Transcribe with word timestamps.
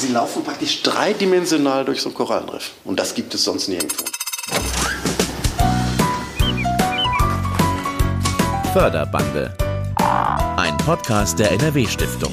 Sie 0.00 0.12
laufen 0.12 0.42
praktisch 0.42 0.82
dreidimensional 0.82 1.84
durch 1.84 2.00
so 2.00 2.08
ein 2.08 2.14
Korallenriff. 2.14 2.70
Und 2.84 2.98
das 2.98 3.14
gibt 3.14 3.34
es 3.34 3.44
sonst 3.44 3.68
nirgendwo. 3.68 4.02
Förderbande. 8.72 9.54
Ein 10.56 10.74
Podcast 10.78 11.38
der 11.38 11.52
NRW-Stiftung. 11.52 12.32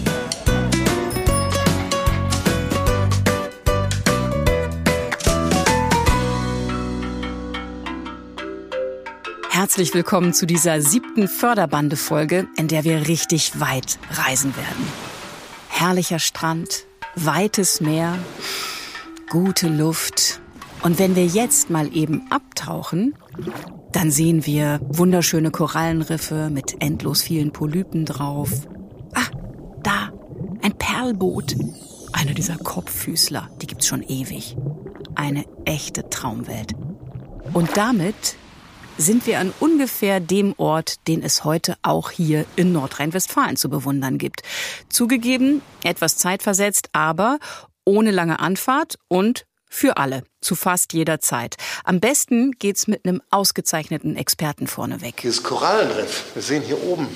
Herzlich 9.49 9.93
willkommen 9.93 10.33
zu 10.33 10.45
dieser 10.45 10.81
siebten 10.81 11.27
Förderbande-Folge, 11.27 12.47
in 12.55 12.69
der 12.69 12.85
wir 12.85 13.09
richtig 13.09 13.59
weit 13.59 13.99
reisen 14.09 14.55
werden. 14.55 14.87
Herrlicher 15.67 16.19
Strand, 16.19 16.86
weites 17.17 17.81
Meer, 17.81 18.17
gute 19.29 19.67
Luft. 19.67 20.39
Und 20.83 20.99
wenn 20.99 21.15
wir 21.15 21.25
jetzt 21.25 21.69
mal 21.69 21.93
eben 21.95 22.27
abtauchen, 22.29 23.15
dann 23.91 24.11
sehen 24.11 24.45
wir 24.45 24.79
wunderschöne 24.83 25.49
Korallenriffe 25.49 26.49
mit 26.51 26.81
endlos 26.81 27.23
vielen 27.23 27.51
Polypen 27.51 28.05
drauf. 28.05 28.67
Ah, 29.13 29.25
da, 29.81 30.11
ein 30.61 30.77
Perlboot. 30.77 31.55
Einer 32.13 32.33
dieser 32.33 32.57
Kopffüßler, 32.57 33.49
die 33.61 33.67
gibt's 33.67 33.87
schon 33.87 34.03
ewig. 34.03 34.55
Eine 35.15 35.45
echte 35.65 36.09
Traumwelt. 36.09 36.73
Und 37.53 37.75
damit 37.75 38.35
sind 38.97 39.27
wir 39.27 39.39
an 39.39 39.53
ungefähr 39.59 40.19
dem 40.19 40.53
Ort, 40.57 41.07
den 41.07 41.23
es 41.23 41.43
heute 41.43 41.75
auch 41.83 42.11
hier 42.11 42.45
in 42.55 42.71
Nordrhein-Westfalen 42.71 43.55
zu 43.55 43.69
bewundern 43.69 44.17
gibt. 44.17 44.41
Zugegeben, 44.89 45.61
etwas 45.83 46.17
zeitversetzt, 46.17 46.89
aber 46.93 47.37
ohne 47.85 48.11
lange 48.11 48.39
Anfahrt 48.39 48.97
und 49.07 49.45
für 49.69 49.97
alle, 49.97 50.23
zu 50.41 50.55
fast 50.55 50.93
jeder 50.93 51.19
Zeit. 51.19 51.57
Am 51.83 51.99
besten 51.99 52.51
geht's 52.51 52.87
mit 52.87 53.05
einem 53.05 53.21
ausgezeichneten 53.29 54.15
Experten 54.15 54.67
vorneweg. 54.67 55.17
Dieses 55.17 55.43
Korallenriff, 55.43 56.23
wir 56.33 56.41
sehen 56.41 56.63
hier 56.63 56.81
oben, 56.83 57.07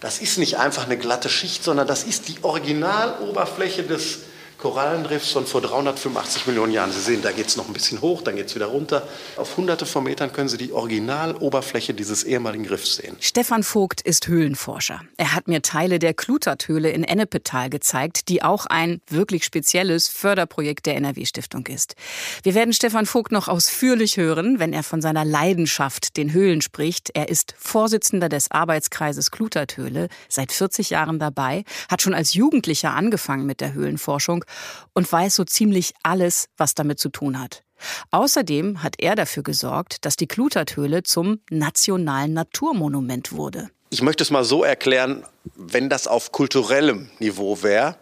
das 0.00 0.20
ist 0.20 0.38
nicht 0.38 0.58
einfach 0.58 0.86
eine 0.86 0.96
glatte 0.96 1.28
Schicht, 1.28 1.62
sondern 1.62 1.86
das 1.86 2.04
ist 2.04 2.28
die 2.28 2.42
Originaloberfläche 2.42 3.82
des 3.82 4.20
Korallenriffs 4.60 5.32
von 5.32 5.46
vor 5.46 5.62
385 5.62 6.46
Millionen 6.46 6.72
Jahren. 6.72 6.92
Sie 6.92 7.00
sehen, 7.00 7.22
da 7.22 7.32
geht 7.32 7.46
es 7.46 7.56
noch 7.56 7.66
ein 7.66 7.72
bisschen 7.72 8.02
hoch, 8.02 8.20
dann 8.22 8.36
geht 8.36 8.48
es 8.48 8.54
wieder 8.54 8.66
runter. 8.66 9.08
Auf 9.36 9.56
hunderte 9.56 9.86
von 9.86 10.04
Metern 10.04 10.32
können 10.32 10.50
Sie 10.50 10.58
die 10.58 10.72
Originaloberfläche 10.72 11.94
dieses 11.94 12.24
ehemaligen 12.24 12.66
Riffs 12.66 12.96
sehen. 12.96 13.16
Stefan 13.20 13.62
Vogt 13.62 14.02
ist 14.02 14.28
Höhlenforscher. 14.28 15.00
Er 15.16 15.34
hat 15.34 15.48
mir 15.48 15.62
Teile 15.62 15.98
der 15.98 16.12
Kluterthöhle 16.12 16.90
in 16.90 17.04
Ennepetal 17.04 17.70
gezeigt, 17.70 18.28
die 18.28 18.42
auch 18.42 18.66
ein 18.66 19.00
wirklich 19.08 19.44
spezielles 19.44 20.08
Förderprojekt 20.08 20.84
der 20.84 20.96
NRW-Stiftung 20.96 21.66
ist. 21.66 21.94
Wir 22.42 22.54
werden 22.54 22.74
Stefan 22.74 23.06
Vogt 23.06 23.32
noch 23.32 23.48
ausführlich 23.48 24.18
hören, 24.18 24.58
wenn 24.58 24.74
er 24.74 24.82
von 24.82 25.00
seiner 25.00 25.24
Leidenschaft, 25.24 26.18
den 26.18 26.34
Höhlen, 26.34 26.60
spricht. 26.60 27.10
Er 27.14 27.30
ist 27.30 27.54
Vorsitzender 27.58 28.28
des 28.28 28.50
Arbeitskreises 28.50 29.30
Kluterthöhle, 29.30 30.08
seit 30.28 30.52
40 30.52 30.90
Jahren 30.90 31.18
dabei, 31.18 31.64
hat 31.88 32.02
schon 32.02 32.12
als 32.12 32.34
Jugendlicher 32.34 32.94
angefangen 32.94 33.46
mit 33.46 33.62
der 33.62 33.72
Höhlenforschung 33.72 34.44
und 34.92 35.10
weiß 35.10 35.34
so 35.34 35.44
ziemlich 35.44 35.92
alles, 36.02 36.48
was 36.56 36.74
damit 36.74 36.98
zu 36.98 37.08
tun 37.08 37.38
hat. 37.38 37.62
Außerdem 38.10 38.82
hat 38.82 38.96
er 38.98 39.14
dafür 39.14 39.42
gesorgt, 39.42 40.04
dass 40.04 40.16
die 40.16 40.26
Kluterthöhle 40.26 41.02
zum 41.02 41.40
nationalen 41.50 42.32
Naturmonument 42.32 43.32
wurde. 43.32 43.70
Ich 43.90 44.02
möchte 44.02 44.22
es 44.22 44.30
mal 44.30 44.44
so 44.44 44.62
erklären, 44.62 45.24
wenn 45.56 45.88
das 45.88 46.06
auf 46.06 46.30
kulturellem 46.30 47.10
Niveau 47.18 47.62
wäre, 47.62 47.96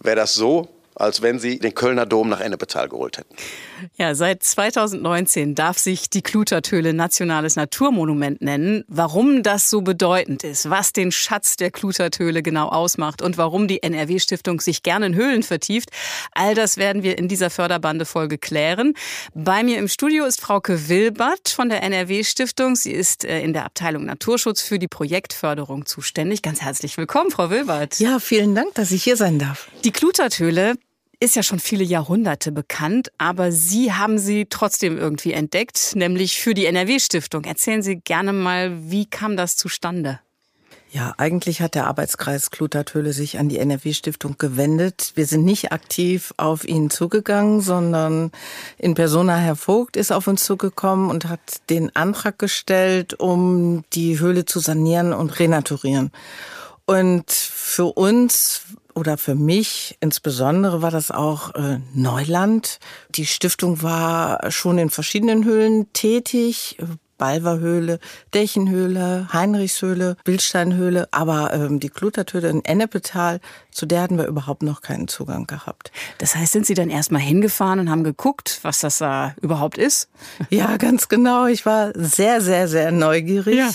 wäre 0.00 0.16
das 0.16 0.34
so, 0.34 0.68
als 0.94 1.22
wenn 1.22 1.38
sie 1.38 1.58
den 1.58 1.74
Kölner 1.74 2.04
Dom 2.04 2.28
nach 2.28 2.40
Ennepetal 2.40 2.88
geholt 2.88 3.18
hätten. 3.18 3.34
Ja, 3.96 4.14
seit 4.14 4.42
2019 4.42 5.54
darf 5.54 5.78
sich 5.78 6.10
die 6.10 6.22
Klutertöhle 6.22 6.94
Nationales 6.94 7.56
Naturmonument 7.56 8.40
nennen. 8.40 8.84
Warum 8.88 9.42
das 9.42 9.70
so 9.70 9.82
bedeutend 9.82 10.44
ist, 10.44 10.70
was 10.70 10.92
den 10.92 11.12
Schatz 11.12 11.56
der 11.56 11.70
Klutertöhle 11.70 12.42
genau 12.42 12.68
ausmacht 12.68 13.22
und 13.22 13.38
warum 13.38 13.68
die 13.68 13.82
NRW-Stiftung 13.82 14.60
sich 14.60 14.82
gerne 14.82 15.06
in 15.06 15.14
Höhlen 15.14 15.42
vertieft, 15.42 15.90
all 16.32 16.54
das 16.54 16.76
werden 16.76 17.02
wir 17.02 17.18
in 17.18 17.28
dieser 17.28 17.50
Förderbande-Folge 17.50 18.38
klären. 18.38 18.94
Bei 19.34 19.62
mir 19.62 19.78
im 19.78 19.88
Studio 19.88 20.24
ist 20.24 20.40
Frauke 20.40 20.88
Wilbert 20.88 21.48
von 21.48 21.68
der 21.68 21.82
NRW-Stiftung. 21.82 22.76
Sie 22.76 22.92
ist 22.92 23.24
äh, 23.24 23.40
in 23.42 23.52
der 23.52 23.64
Abteilung 23.64 24.04
Naturschutz 24.04 24.62
für 24.62 24.78
die 24.78 24.88
Projektförderung 24.88 25.86
zuständig. 25.86 26.42
Ganz 26.42 26.60
herzlich 26.60 26.96
willkommen, 26.96 27.30
Frau 27.30 27.50
Wilbert. 27.50 27.98
Ja, 27.98 28.18
vielen 28.18 28.54
Dank, 28.54 28.74
dass 28.74 28.90
ich 28.90 29.02
hier 29.02 29.16
sein 29.16 29.38
darf. 29.38 29.68
Die 29.84 29.92
Klutertöhle 29.92 30.74
ist 31.22 31.36
ja 31.36 31.44
schon 31.44 31.60
viele 31.60 31.84
Jahrhunderte 31.84 32.50
bekannt, 32.50 33.12
aber 33.16 33.52
Sie 33.52 33.92
haben 33.92 34.18
sie 34.18 34.46
trotzdem 34.50 34.98
irgendwie 34.98 35.32
entdeckt, 35.32 35.92
nämlich 35.94 36.40
für 36.40 36.52
die 36.52 36.66
NRW-Stiftung. 36.66 37.44
Erzählen 37.44 37.80
Sie 37.80 37.96
gerne 37.96 38.32
mal, 38.32 38.72
wie 38.90 39.06
kam 39.06 39.36
das 39.36 39.56
zustande? 39.56 40.18
Ja, 40.90 41.14
eigentlich 41.18 41.62
hat 41.62 41.76
der 41.76 41.86
Arbeitskreis 41.86 42.50
Klutertöle 42.50 43.12
sich 43.12 43.38
an 43.38 43.48
die 43.48 43.58
NRW-Stiftung 43.58 44.36
gewendet. 44.36 45.12
Wir 45.14 45.24
sind 45.24 45.44
nicht 45.44 45.70
aktiv 45.70 46.34
auf 46.38 46.64
ihn 46.64 46.90
zugegangen, 46.90 47.60
sondern 47.60 48.32
in 48.76 48.94
Persona 48.94 49.36
Herr 49.36 49.56
Vogt 49.56 49.96
ist 49.96 50.10
auf 50.10 50.26
uns 50.26 50.44
zugekommen 50.44 51.08
und 51.08 51.28
hat 51.28 51.40
den 51.70 51.94
Antrag 51.94 52.36
gestellt, 52.40 53.14
um 53.14 53.84
die 53.92 54.18
Höhle 54.18 54.44
zu 54.44 54.58
sanieren 54.58 55.12
und 55.12 55.38
renaturieren. 55.38 56.10
Und 56.84 57.30
für 57.30 57.86
uns 57.86 58.62
oder 58.94 59.16
für 59.18 59.34
mich 59.34 59.96
insbesondere 60.00 60.82
war 60.82 60.90
das 60.90 61.10
auch 61.10 61.54
äh, 61.54 61.78
Neuland. 61.94 62.78
Die 63.10 63.26
Stiftung 63.26 63.82
war 63.82 64.50
schon 64.50 64.78
in 64.78 64.90
verschiedenen 64.90 65.44
Höhlen 65.44 65.92
tätig. 65.92 66.76
Balverhöhle, 67.22 68.00
Dächenhöhle, 68.34 69.28
Heinrichshöhle, 69.32 70.16
Bildsteinhöhle, 70.24 71.06
aber 71.12 71.54
ähm, 71.54 71.78
die 71.78 71.88
Kluterthöhle 71.88 72.48
in 72.48 72.64
Ennepetal, 72.64 73.38
zu 73.70 73.86
der 73.86 74.02
hatten 74.02 74.18
wir 74.18 74.26
überhaupt 74.26 74.64
noch 74.64 74.80
keinen 74.80 75.06
Zugang 75.06 75.46
gehabt. 75.46 75.92
Das 76.18 76.34
heißt, 76.34 76.50
sind 76.50 76.66
Sie 76.66 76.74
dann 76.74 76.90
erstmal 76.90 77.20
hingefahren 77.20 77.78
und 77.78 77.90
haben 77.90 78.02
geguckt, 78.02 78.58
was 78.62 78.80
das 78.80 78.98
da 78.98 79.36
überhaupt 79.40 79.78
ist? 79.78 80.08
Ja, 80.50 80.76
ganz 80.78 81.08
genau. 81.08 81.46
Ich 81.46 81.64
war 81.64 81.92
sehr, 81.94 82.40
sehr, 82.40 82.66
sehr 82.66 82.90
neugierig. 82.90 83.54
Ja 83.54 83.70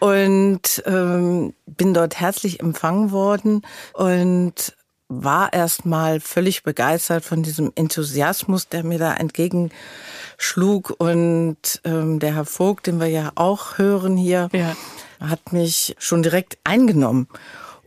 und 0.00 0.82
ähm, 0.86 1.54
bin 1.66 1.94
dort 1.94 2.20
herzlich 2.20 2.60
empfangen 2.60 3.10
worden 3.10 3.62
und 3.94 4.74
war 5.08 5.52
erst 5.52 5.86
mal 5.86 6.20
völlig 6.20 6.62
begeistert 6.62 7.24
von 7.24 7.42
diesem 7.42 7.72
Enthusiasmus, 7.74 8.68
der 8.68 8.84
mir 8.84 8.98
da 8.98 9.14
entgegenschlug. 9.14 10.94
Und 10.98 11.80
ähm, 11.84 12.18
der 12.18 12.34
Herr 12.34 12.44
Vogt, 12.44 12.86
den 12.86 13.00
wir 13.00 13.08
ja 13.08 13.32
auch 13.34 13.78
hören 13.78 14.16
hier, 14.16 14.50
ja. 14.52 14.76
hat 15.18 15.52
mich 15.52 15.96
schon 15.98 16.22
direkt 16.22 16.58
eingenommen 16.64 17.26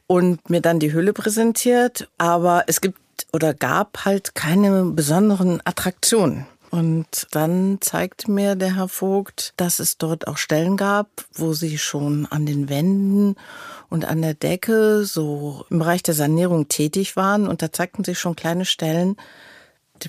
und 0.08 0.50
mir 0.50 0.62
dann 0.62 0.80
die 0.80 0.92
Höhle 0.92 1.14
präsentiert. 1.14 2.10
Aber 2.18 2.64
es 2.68 2.82
gibt 2.82 2.98
oder 3.34 3.54
gab 3.54 4.04
halt 4.04 4.34
keine 4.34 4.86
besonderen 4.86 5.62
Attraktionen. 5.64 6.48
Und 6.72 7.28
dann 7.32 7.80
zeigte 7.82 8.32
mir 8.32 8.56
der 8.56 8.78
Herr 8.78 8.88
Vogt, 8.88 9.54
dass 9.58 9.80
es 9.80 9.98
dort 9.98 10.28
auch 10.28 10.38
Stellen 10.38 10.78
gab, 10.78 11.08
wo 11.34 11.52
sie 11.52 11.78
schon 11.78 12.26
an 12.28 12.46
den 12.46 12.70
Wänden 12.70 13.36
und 13.90 14.06
an 14.06 14.22
der 14.22 14.34
Decke 14.34 15.04
so 15.04 15.66
im 15.70 15.80
Bereich 15.80 16.02
der 16.02 16.14
Sanierung 16.14 16.70
tätig 16.70 17.18
waren. 17.18 17.48
Und 17.48 17.62
da 17.62 17.74
zeigten 17.74 18.06
sich 18.06 18.20
schon 18.20 18.38
kleine 18.38 18.64
Stellen 18.64 19.18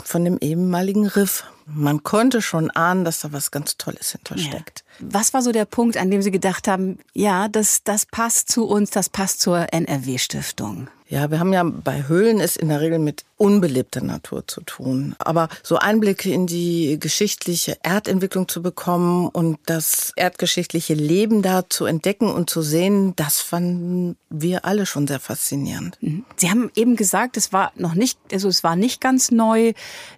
von 0.04 0.24
dem 0.24 0.38
ehemaligen 0.38 1.06
Riff. 1.06 1.44
Man 1.66 2.04
konnte 2.04 2.40
schon 2.40 2.70
ahnen, 2.70 3.04
dass 3.04 3.20
da 3.20 3.32
was 3.32 3.50
ganz 3.50 3.76
Tolles 3.76 4.12
hintersteckt. 4.12 4.84
Ja. 5.00 5.06
Was 5.10 5.34
war 5.34 5.42
so 5.42 5.50
der 5.50 5.64
Punkt, 5.64 5.96
an 5.96 6.10
dem 6.12 6.22
Sie 6.22 6.30
gedacht 6.30 6.68
haben, 6.68 6.98
ja, 7.12 7.48
das, 7.48 7.82
das 7.82 8.06
passt 8.06 8.50
zu 8.50 8.66
uns, 8.66 8.90
das 8.90 9.08
passt 9.08 9.40
zur 9.40 9.72
NRW-Stiftung? 9.72 10.88
Ja, 11.12 11.30
wir 11.30 11.40
haben 11.40 11.52
ja 11.52 11.62
bei 11.62 12.08
Höhlen 12.08 12.40
es 12.40 12.56
in 12.56 12.70
der 12.70 12.80
Regel 12.80 12.98
mit 12.98 13.26
unbelebter 13.36 14.02
Natur 14.02 14.46
zu 14.46 14.62
tun. 14.62 15.14
Aber 15.18 15.50
so 15.62 15.76
Einblicke 15.76 16.32
in 16.32 16.46
die 16.46 16.96
geschichtliche 16.98 17.76
Erdentwicklung 17.82 18.48
zu 18.48 18.62
bekommen 18.62 19.28
und 19.28 19.58
das 19.66 20.14
erdgeschichtliche 20.16 20.94
Leben 20.94 21.42
da 21.42 21.68
zu 21.68 21.84
entdecken 21.84 22.30
und 22.30 22.48
zu 22.48 22.62
sehen, 22.62 23.14
das 23.14 23.42
fanden 23.42 24.16
wir 24.30 24.64
alle 24.64 24.86
schon 24.86 25.06
sehr 25.06 25.20
faszinierend. 25.20 25.98
Mhm. 26.00 26.24
Sie 26.36 26.48
haben 26.48 26.70
eben 26.76 26.96
gesagt, 26.96 27.36
es 27.36 27.52
war 27.52 27.72
noch 27.76 27.92
nicht, 27.92 28.18
also 28.32 28.48
es 28.48 28.64
war 28.64 28.74
nicht 28.74 29.02
ganz 29.02 29.30
neu, 29.30 29.74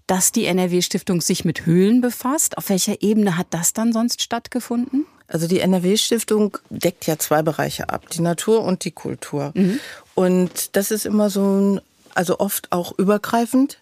dass 0.07 0.31
die 0.31 0.45
NRW-Stiftung 0.45 1.21
sich 1.23 1.45
mit 1.45 1.67
Höhlen 1.67 2.03
befasst. 2.03 2.57
Auf 2.57 2.69
welcher 2.69 3.03
Ebene 3.03 3.37
hat 3.37 3.49
das 3.51 3.73
dann 3.73 3.93
sonst 3.93 4.23
stattgefunden? 4.23 5.07
Also 5.27 5.49
die 5.49 5.61
NRW-Stiftung 5.61 6.59
deckt 6.69 7.07
ja 7.07 7.19
zwei 7.19 7.43
Bereiche 7.43 7.89
ab, 7.89 8.11
die 8.11 8.21
Natur 8.21 8.63
und 8.63 8.85
die 8.85 8.91
Kultur. 8.91 9.53
Mhm. 9.55 9.81
Und 10.15 10.77
das 10.77 10.91
ist 10.91 11.07
immer 11.07 11.31
so 11.31 11.43
ein, 11.43 11.81
also 12.15 12.39
oft 12.39 12.73
auch 12.73 12.97
übergreifend. 12.99 13.79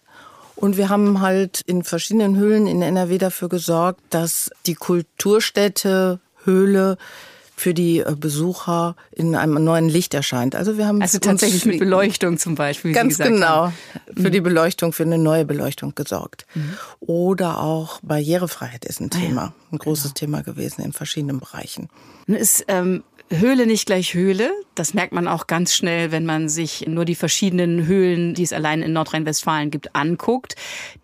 Und 0.55 0.77
wir 0.77 0.89
haben 0.89 1.21
halt 1.21 1.61
in 1.65 1.83
verschiedenen 1.83 2.37
Höhlen 2.37 2.67
in 2.67 2.81
NRW 2.81 3.17
dafür 3.17 3.49
gesorgt, 3.49 4.01
dass 4.09 4.51
die 4.65 4.75
Kulturstätte 4.75 6.19
Höhle 6.43 6.97
für 7.55 7.73
die 7.73 7.99
äh, 7.99 8.15
Besucher 8.17 8.95
in 9.11 9.35
einem 9.35 9.63
neuen 9.63 9.87
Licht 9.87 10.13
erscheint. 10.13 10.55
Also 10.55 10.77
wir 10.77 10.87
haben 10.87 11.01
also 11.01 11.19
tatsächlich 11.19 11.65
mit 11.65 11.79
Beleuchtung 11.79 12.37
zum 12.37 12.55
Beispiel. 12.55 12.91
Wie 12.91 12.95
ganz 12.95 13.17
genau 13.17 13.65
haben. 13.67 13.73
für 14.15 14.31
die 14.31 14.39
mhm. 14.39 14.45
Beleuchtung, 14.45 14.91
für 14.91 15.03
eine 15.03 15.17
neue 15.17 15.45
Beleuchtung 15.45 15.93
gesorgt. 15.95 16.45
Mhm. 16.55 16.73
Oder 16.99 17.61
auch 17.61 17.99
Barrierefreiheit 18.01 18.85
ist 18.85 19.01
ein 19.01 19.09
ah 19.13 19.17
Thema, 19.17 19.53
ein 19.71 19.77
großes 19.77 20.13
genau. 20.13 20.13
Thema 20.13 20.43
gewesen 20.43 20.81
in 20.81 20.93
verschiedenen 20.93 21.39
Bereichen. 21.39 21.89
Ist 22.27 22.65
ähm, 22.67 23.03
Höhle 23.39 23.65
nicht 23.65 23.85
gleich 23.85 24.13
Höhle. 24.13 24.51
Das 24.75 24.93
merkt 24.93 25.13
man 25.13 25.27
auch 25.27 25.47
ganz 25.47 25.73
schnell, 25.73 26.11
wenn 26.11 26.25
man 26.25 26.49
sich 26.49 26.85
nur 26.87 27.05
die 27.05 27.15
verschiedenen 27.15 27.85
Höhlen, 27.87 28.33
die 28.35 28.43
es 28.43 28.53
allein 28.53 28.81
in 28.81 28.93
Nordrhein-Westfalen 28.93 29.71
gibt, 29.71 29.95
anguckt. 29.95 30.55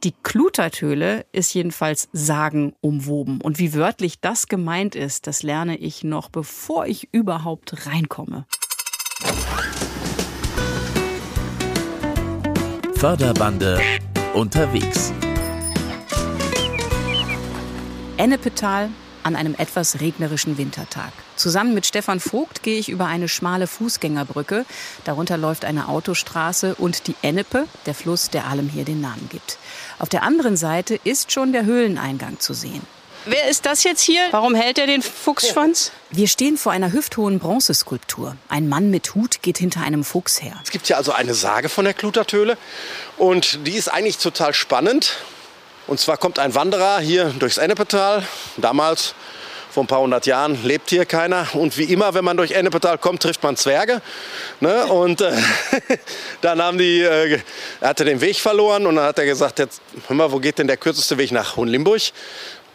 Die 0.03 0.13
Kluterthöhle 0.23 1.25
ist 1.31 1.53
jedenfalls 1.53 2.07
sagenumwoben. 2.13 3.41
Und 3.41 3.57
wie 3.59 3.73
wörtlich 3.73 4.19
das 4.19 4.47
gemeint 4.47 4.95
ist, 4.95 5.27
das 5.27 5.43
lerne 5.43 5.77
ich 5.77 6.03
noch, 6.03 6.29
bevor 6.29 6.85
ich 6.85 7.09
überhaupt 7.11 7.87
reinkomme. 7.87 8.45
Förderbande 12.95 13.79
unterwegs. 14.33 15.13
Ennepetal 18.17 18.89
an 19.23 19.35
einem 19.35 19.55
etwas 19.57 19.99
regnerischen 19.99 20.57
Wintertag. 20.57 21.11
Zusammen 21.35 21.73
mit 21.73 21.85
Stefan 21.85 22.19
Vogt 22.19 22.63
gehe 22.63 22.79
ich 22.79 22.89
über 22.89 23.05
eine 23.05 23.27
schmale 23.27 23.67
Fußgängerbrücke. 23.67 24.65
Darunter 25.05 25.37
läuft 25.37 25.65
eine 25.65 25.87
Autostraße 25.87 26.75
und 26.75 27.07
die 27.07 27.15
Ennepe, 27.21 27.67
der 27.85 27.93
Fluss, 27.93 28.29
der 28.29 28.47
allem 28.47 28.69
hier 28.69 28.85
den 28.85 29.01
Namen 29.01 29.27
gibt. 29.29 29.57
Auf 29.99 30.09
der 30.09 30.23
anderen 30.23 30.57
Seite 30.57 30.99
ist 31.03 31.31
schon 31.31 31.53
der 31.53 31.65
Höhleneingang 31.65 32.39
zu 32.39 32.53
sehen. 32.53 32.81
Wer 33.25 33.49
ist 33.49 33.65
das 33.65 33.83
jetzt 33.83 34.01
hier? 34.01 34.21
Warum 34.31 34.55
hält 34.55 34.77
er 34.79 34.87
den 34.87 35.01
Fuchsschwanz? 35.01 35.91
Wir 36.09 36.27
stehen 36.27 36.57
vor 36.57 36.71
einer 36.71 36.93
hüfthohen 36.93 37.39
Bronzeskulptur. 37.39 38.37
Ein 38.47 38.69
Mann 38.69 38.89
mit 38.91 39.13
Hut 39.13 39.41
geht 39.41 39.57
hinter 39.57 39.81
einem 39.81 40.03
Fuchs 40.03 40.41
her. 40.41 40.53
Es 40.63 40.71
gibt 40.71 40.87
ja 40.87 40.97
also 40.97 41.11
eine 41.11 41.33
Sage 41.33 41.67
von 41.67 41.83
der 41.83 41.93
Klutertöle 41.93 42.57
und 43.17 43.67
die 43.67 43.75
ist 43.75 43.89
eigentlich 43.89 44.19
total 44.19 44.53
spannend. 44.53 45.17
Und 45.89 45.99
zwar 45.99 46.17
kommt 46.17 46.37
ein 46.37 46.53
Wanderer 46.53 46.99
hier 46.99 47.33
durchs 47.39 47.57
Ennepetal. 47.57 48.21
Damals, 48.57 49.15
vor 49.71 49.83
ein 49.83 49.87
paar 49.87 50.01
hundert 50.01 50.27
Jahren, 50.27 50.63
lebt 50.63 50.91
hier 50.91 51.03
keiner. 51.03 51.47
Und 51.53 51.79
wie 51.79 51.85
immer, 51.85 52.13
wenn 52.13 52.23
man 52.23 52.37
durch 52.37 52.51
Ennepetal 52.51 52.99
kommt, 52.99 53.23
trifft 53.23 53.41
man 53.41 53.57
Zwerge. 53.57 53.99
Ne? 54.59 54.85
Und 54.85 55.21
äh, 55.21 55.31
dann 56.41 56.61
haben 56.61 56.77
die, 56.77 57.01
äh, 57.01 57.39
er 57.81 57.89
hatte 57.89 58.05
den 58.05 58.21
Weg 58.21 58.35
verloren 58.35 58.85
und 58.85 58.97
dann 58.97 59.05
hat 59.05 59.17
er 59.17 59.25
gesagt, 59.25 59.57
jetzt, 59.57 59.81
hör 60.07 60.15
mal, 60.15 60.31
wo 60.31 60.37
geht 60.37 60.59
denn 60.59 60.67
der 60.67 60.77
kürzeste 60.77 61.17
Weg 61.17 61.31
nach 61.31 61.55
Hohenlimburg? 61.55 62.03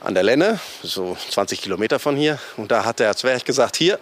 An 0.01 0.15
der 0.15 0.25
Lenne, 0.25 0.59
so 0.83 1.17
20 1.31 1.63
Kilometer 1.63 2.01
von 2.01 2.17
hier. 2.17 2.41
Und 2.57 2.73
da 2.73 2.85
hat 2.85 2.99
der 2.99 3.17
Zwerg 3.17 3.45
gesagt, 3.45 3.77
hier, 3.77 4.01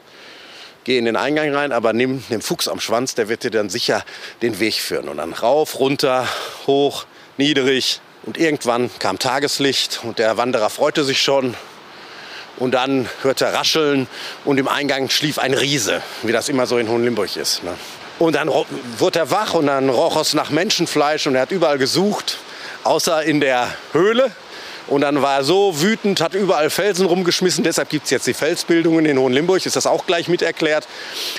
geh 0.84 0.96
in 0.96 1.04
den 1.04 1.16
Eingang 1.16 1.54
rein, 1.54 1.70
aber 1.70 1.92
nimm 1.92 2.24
den 2.30 2.40
Fuchs 2.40 2.66
am 2.66 2.80
Schwanz, 2.80 3.14
der 3.14 3.28
wird 3.28 3.44
dir 3.44 3.50
dann 3.50 3.68
sicher 3.68 4.06
den 4.40 4.58
Weg 4.58 4.76
führen. 4.76 5.10
Und 5.10 5.18
dann 5.18 5.34
rauf, 5.34 5.78
runter, 5.80 6.26
hoch, 6.66 7.04
niedrig, 7.36 8.00
und 8.24 8.38
irgendwann 8.38 8.90
kam 8.98 9.18
Tageslicht 9.18 10.00
und 10.04 10.18
der 10.18 10.36
Wanderer 10.36 10.70
freute 10.70 11.04
sich 11.04 11.22
schon. 11.22 11.54
Und 12.58 12.72
dann 12.72 13.08
hörte 13.22 13.46
er 13.46 13.54
Rascheln 13.54 14.06
und 14.44 14.58
im 14.58 14.68
Eingang 14.68 15.08
schlief 15.08 15.38
ein 15.38 15.54
Riese, 15.54 16.02
wie 16.22 16.32
das 16.32 16.48
immer 16.48 16.66
so 16.66 16.78
in 16.78 16.88
Hohenlimburg 16.88 17.36
ist. 17.36 17.64
Ne? 17.64 17.74
Und 18.18 18.34
dann 18.34 18.48
wurde 18.98 19.18
er 19.18 19.30
wach 19.30 19.54
und 19.54 19.66
dann 19.66 19.88
roch 19.88 20.16
es 20.16 20.34
nach 20.34 20.50
Menschenfleisch 20.50 21.26
und 21.26 21.34
er 21.34 21.42
hat 21.42 21.50
überall 21.50 21.78
gesucht, 21.78 22.38
außer 22.84 23.22
in 23.22 23.40
der 23.40 23.74
Höhle. 23.92 24.30
Und 24.88 25.02
dann 25.02 25.22
war 25.22 25.36
er 25.36 25.44
so 25.44 25.80
wütend, 25.80 26.20
hat 26.20 26.34
überall 26.34 26.70
Felsen 26.70 27.06
rumgeschmissen. 27.06 27.64
Deshalb 27.64 27.88
gibt 27.88 28.04
es 28.04 28.10
jetzt 28.10 28.26
die 28.26 28.34
Felsbildungen 28.34 29.06
in 29.06 29.18
Hohenlimburg. 29.18 29.64
Ist 29.64 29.76
das 29.76 29.86
auch 29.86 30.06
gleich 30.06 30.28
mit 30.28 30.42
erklärt. 30.42 30.86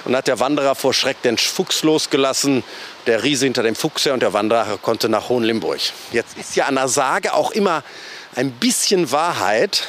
Und 0.06 0.16
hat 0.16 0.28
der 0.28 0.40
Wanderer 0.40 0.75
vor 0.75 0.94
Schreck 0.94 1.22
den 1.22 1.38
Fuchs 1.38 1.84
losgelassen. 1.84 2.63
Der 3.06 3.24
Riese 3.24 3.45
hinter 3.45 3.63
dem 3.63 3.75
Fuchs 3.75 4.06
her 4.06 4.13
und 4.13 4.22
der 4.22 4.34
Wanderer 4.34 4.78
konnte 4.81 5.10
nach 5.10 5.30
Hohenlimburg. 5.30 5.80
Jetzt 6.12 6.38
ist 6.38 6.56
ja 6.56 6.66
an 6.66 6.75
der 6.75 6.88
Sage 6.88 7.34
auch 7.34 7.51
immer 7.51 7.84
ein 8.36 8.51
bisschen 8.51 9.12
Wahrheit. 9.12 9.88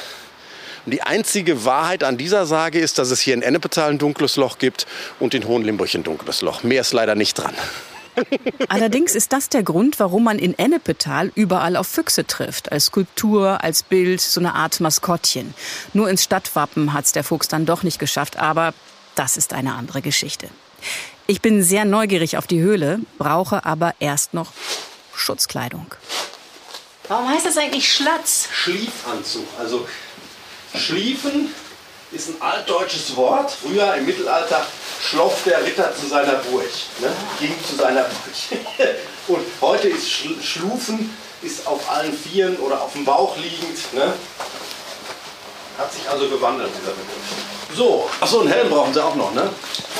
Und 0.85 0.91
die 0.91 1.01
einzige 1.01 1.65
Wahrheit 1.65 2.03
an 2.03 2.17
dieser 2.17 2.45
Sage 2.45 2.79
ist, 2.79 2.99
dass 2.99 3.09
es 3.09 3.19
hier 3.19 3.33
in 3.33 3.41
Ennepetal 3.41 3.89
ein 3.89 3.97
dunkles 3.97 4.35
Loch 4.35 4.59
gibt 4.59 4.85
und 5.19 5.33
in 5.33 5.47
Hohenlimburg 5.47 5.93
ein 5.95 6.03
dunkles 6.03 6.41
Loch. 6.41 6.61
Mehr 6.63 6.81
ist 6.81 6.93
leider 6.93 7.15
nicht 7.15 7.39
dran. 7.39 7.55
Allerdings 8.69 9.15
ist 9.15 9.33
das 9.33 9.49
der 9.49 9.63
Grund, 9.63 9.99
warum 9.99 10.23
man 10.23 10.39
in 10.39 10.57
Ennepetal 10.57 11.31
überall 11.35 11.75
auf 11.75 11.87
Füchse 11.87 12.25
trifft. 12.25 12.71
Als 12.71 12.85
Skulptur, 12.85 13.63
als 13.63 13.83
Bild, 13.83 14.21
so 14.21 14.39
eine 14.39 14.55
Art 14.55 14.79
Maskottchen. 14.79 15.53
Nur 15.93 16.09
ins 16.09 16.23
Stadtwappen 16.23 16.93
hat 16.93 17.05
es 17.05 17.11
der 17.11 17.23
Fuchs 17.23 17.47
dann 17.47 17.65
doch 17.65 17.83
nicht 17.83 17.99
geschafft, 17.99 18.37
aber 18.37 18.73
das 19.15 19.37
ist 19.37 19.53
eine 19.53 19.73
andere 19.73 20.01
Geschichte. 20.01 20.49
Ich 21.27 21.41
bin 21.41 21.63
sehr 21.63 21.85
neugierig 21.85 22.37
auf 22.37 22.47
die 22.47 22.59
Höhle, 22.59 22.99
brauche 23.17 23.65
aber 23.65 23.95
erst 23.99 24.33
noch 24.33 24.51
Schutzkleidung. 25.15 25.87
Warum 27.07 27.29
heißt 27.29 27.45
das 27.45 27.57
eigentlich 27.57 27.91
Schlatz? 27.91 28.47
Schliefanzug. 28.51 29.47
Also 29.59 29.87
Schliefen 30.75 31.53
ist 32.11 32.29
ein 32.29 32.41
altdeutsches 32.41 33.15
Wort. 33.15 33.51
Früher 33.51 33.95
im 33.95 34.05
Mittelalter 34.05 34.65
schloff 35.01 35.43
der 35.43 35.63
Ritter 35.63 35.95
zu 35.95 36.07
seiner 36.07 36.35
Burg, 36.35 36.69
ne? 36.99 37.11
ging 37.39 37.55
zu 37.67 37.75
seiner 37.75 38.01
Burg. 38.01 38.59
Und 39.27 39.45
heute 39.61 39.89
ist 39.89 40.09
Schlufen 40.09 41.15
ist 41.41 41.67
auf 41.67 41.89
allen 41.89 42.13
Vieren 42.13 42.57
oder 42.57 42.81
auf 42.81 42.93
dem 42.93 43.05
Bauch 43.05 43.35
liegend. 43.37 43.93
Ne? 43.93 44.13
Hat 45.77 45.93
sich 45.93 46.09
also 46.09 46.27
gewandelt, 46.29 46.71
dieser 46.73 46.91
Begriff. 46.91 47.75
So, 47.75 48.09
achso, 48.19 48.39
einen 48.39 48.49
Helm 48.49 48.69
brauchen 48.69 48.93
Sie 48.93 49.03
auch 49.03 49.15
noch, 49.15 49.33
ne? 49.33 49.49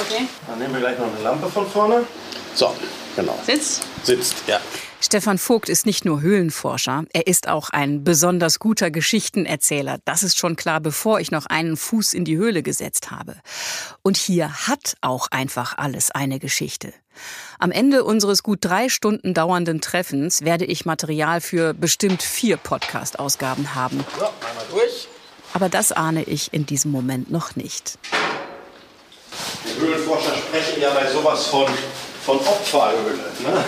Okay. 0.02 0.28
Dann 0.48 0.60
nehmen 0.60 0.74
wir 0.74 0.80
gleich 0.80 0.98
noch 0.98 1.08
eine 1.08 1.22
Lampe 1.22 1.50
von 1.50 1.70
vorne. 1.70 2.06
So, 2.54 2.74
genau. 3.16 3.38
Sitzt? 3.46 3.84
Sitzt, 4.04 4.36
ja. 4.48 4.60
Stefan 5.02 5.38
Vogt 5.38 5.70
ist 5.70 5.86
nicht 5.86 6.06
nur 6.06 6.22
Höhlenforscher, 6.22 7.06
er 7.14 7.28
ist 7.28 7.48
auch 7.48 7.70
ein 7.70 8.04
besonders 8.04 8.60
guter 8.60 8.92
Geschichtenerzähler. 8.92 10.00
Das 10.06 10.24
ist 10.24 10.38
schon 10.38 10.56
klar, 10.56 10.80
bevor 10.80 11.20
ich 11.20 11.32
noch 11.32 11.46
einen 11.46 11.78
Fuß 11.78 12.14
in 12.14 12.26
die 12.26 12.38
Höhle 12.38 12.64
gesetzt 12.64 13.12
habe. 13.12 13.36
Und 14.02 14.18
hier 14.18 14.68
hat 14.68 14.96
auch 15.02 15.28
einfach 15.32 15.78
alles 15.78 16.12
eine 16.12 16.40
Geschichte. 16.40 16.94
Am 17.60 17.72
Ende 17.72 18.04
unseres 18.04 18.44
gut 18.44 18.60
drei 18.62 18.90
Stunden 18.90 19.34
dauernden 19.34 19.80
Treffens 19.80 20.42
werde 20.44 20.66
ich 20.66 20.86
Material 20.86 21.40
für 21.40 21.74
bestimmt 21.74 22.22
vier 22.24 22.58
Podcast-Ausgaben 22.58 23.76
haben. 23.76 24.04
So, 24.18 24.26
einmal 24.26 24.66
durch. 24.72 25.08
Aber 25.54 25.70
das 25.70 25.92
ahne 25.92 26.24
ich 26.24 26.54
in 26.54 26.66
diesem 26.66 26.92
Moment 26.92 27.32
noch 27.32 27.56
nicht. 27.56 27.98
Die 29.66 29.80
Höhlenforscher 29.80 30.36
sprechen 30.36 30.82
ja 30.82 30.90
bei 30.94 31.10
sowas 31.10 31.48
von, 31.48 31.68
von 32.26 32.38
Opferhöhle. 32.40 33.32
Ne? 33.44 33.64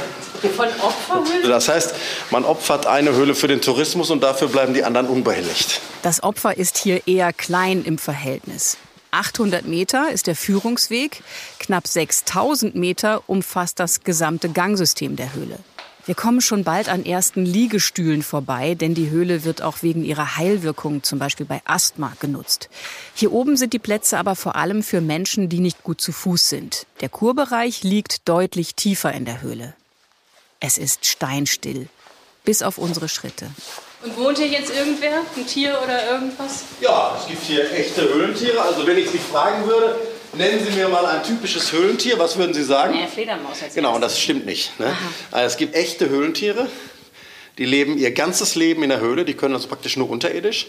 Von 0.55 0.67
Opferhöhle? 0.81 1.47
Das 1.47 1.67
heißt, 1.67 1.93
man 2.31 2.45
opfert 2.45 2.85
eine 2.85 3.13
Höhle 3.13 3.35
für 3.35 3.47
den 3.47 3.61
Tourismus 3.61 4.09
und 4.09 4.21
dafür 4.21 4.47
bleiben 4.47 4.73
die 4.73 4.83
anderen 4.83 5.07
unbehelligt. 5.07 5.81
Das 6.01 6.23
Opfer 6.23 6.57
ist 6.57 6.77
hier 6.77 7.07
eher 7.07 7.33
klein 7.33 7.83
im 7.83 7.97
Verhältnis. 7.97 8.77
800 9.11 9.65
Meter 9.65 10.11
ist 10.11 10.27
der 10.27 10.35
Führungsweg, 10.35 11.23
knapp 11.59 11.87
6000 11.87 12.75
Meter 12.75 13.23
umfasst 13.27 13.79
das 13.79 14.03
gesamte 14.03 14.49
Gangsystem 14.49 15.15
der 15.15 15.33
Höhle. 15.33 15.59
Wir 16.07 16.15
kommen 16.15 16.39
schon 16.39 16.63
bald 16.63 16.87
an 16.87 17.05
ersten 17.05 17.45
Liegestühlen 17.45 18.23
vorbei, 18.23 18.75
denn 18.75 18.93
die 18.93 19.09
Höhle 19.09 19.43
wird 19.43 19.61
auch 19.61 19.81
wegen 19.81 20.05
ihrer 20.05 20.37
Heilwirkung, 20.37 21.03
zum 21.03 21.19
Beispiel 21.19 21.45
bei 21.45 21.61
Asthma, 21.65 22.13
genutzt. 22.21 22.69
Hier 23.13 23.33
oben 23.33 23.57
sind 23.57 23.73
die 23.73 23.79
Plätze 23.79 24.17
aber 24.17 24.37
vor 24.37 24.55
allem 24.55 24.83
für 24.83 25.01
Menschen, 25.01 25.49
die 25.49 25.59
nicht 25.59 25.83
gut 25.83 25.99
zu 25.99 26.13
Fuß 26.13 26.47
sind. 26.47 26.85
Der 27.01 27.09
Kurbereich 27.09 27.83
liegt 27.83 28.29
deutlich 28.29 28.75
tiefer 28.75 29.11
in 29.11 29.25
der 29.25 29.41
Höhle. 29.41 29.73
Es 30.59 30.77
ist 30.77 31.05
steinstill, 31.05 31.87
bis 32.43 32.63
auf 32.63 32.77
unsere 32.77 33.09
Schritte. 33.09 33.49
Und 34.03 34.17
wohnt 34.17 34.37
hier 34.37 34.47
jetzt 34.47 34.73
irgendwer? 34.73 35.21
Ein 35.35 35.47
Tier 35.47 35.79
oder 35.83 36.11
irgendwas? 36.11 36.63
Ja, 36.81 37.17
es 37.19 37.27
gibt 37.27 37.43
hier 37.43 37.71
echte 37.71 38.01
Höhlentiere. 38.01 38.61
Also 38.61 38.85
wenn 38.85 38.97
ich 38.97 39.09
Sie 39.09 39.19
fragen 39.19 39.65
würde, 39.67 39.95
Nennen 40.33 40.63
Sie 40.63 40.71
mir 40.77 40.87
mal 40.87 41.05
ein 41.05 41.23
typisches 41.23 41.71
Höhlentier. 41.71 42.19
Was 42.19 42.37
würden 42.37 42.53
Sie 42.53 42.63
sagen? 42.63 42.93
Naja, 42.93 43.07
Fledermaus. 43.07 43.63
Als 43.63 43.73
genau, 43.73 43.95
und 43.95 44.01
das 44.01 44.19
stimmt 44.19 44.45
nicht. 44.45 44.77
Ne? 44.79 44.95
Also 45.31 45.47
es 45.47 45.57
gibt 45.57 45.73
echte 45.73 46.09
Höhlentiere, 46.09 46.67
die 47.57 47.65
leben 47.65 47.97
ihr 47.97 48.11
ganzes 48.11 48.55
Leben 48.55 48.83
in 48.83 48.89
der 48.89 48.99
Höhle. 48.99 49.25
Die 49.25 49.33
können 49.33 49.55
also 49.55 49.67
praktisch 49.67 49.97
nur 49.97 50.09
unterirdisch. 50.09 50.67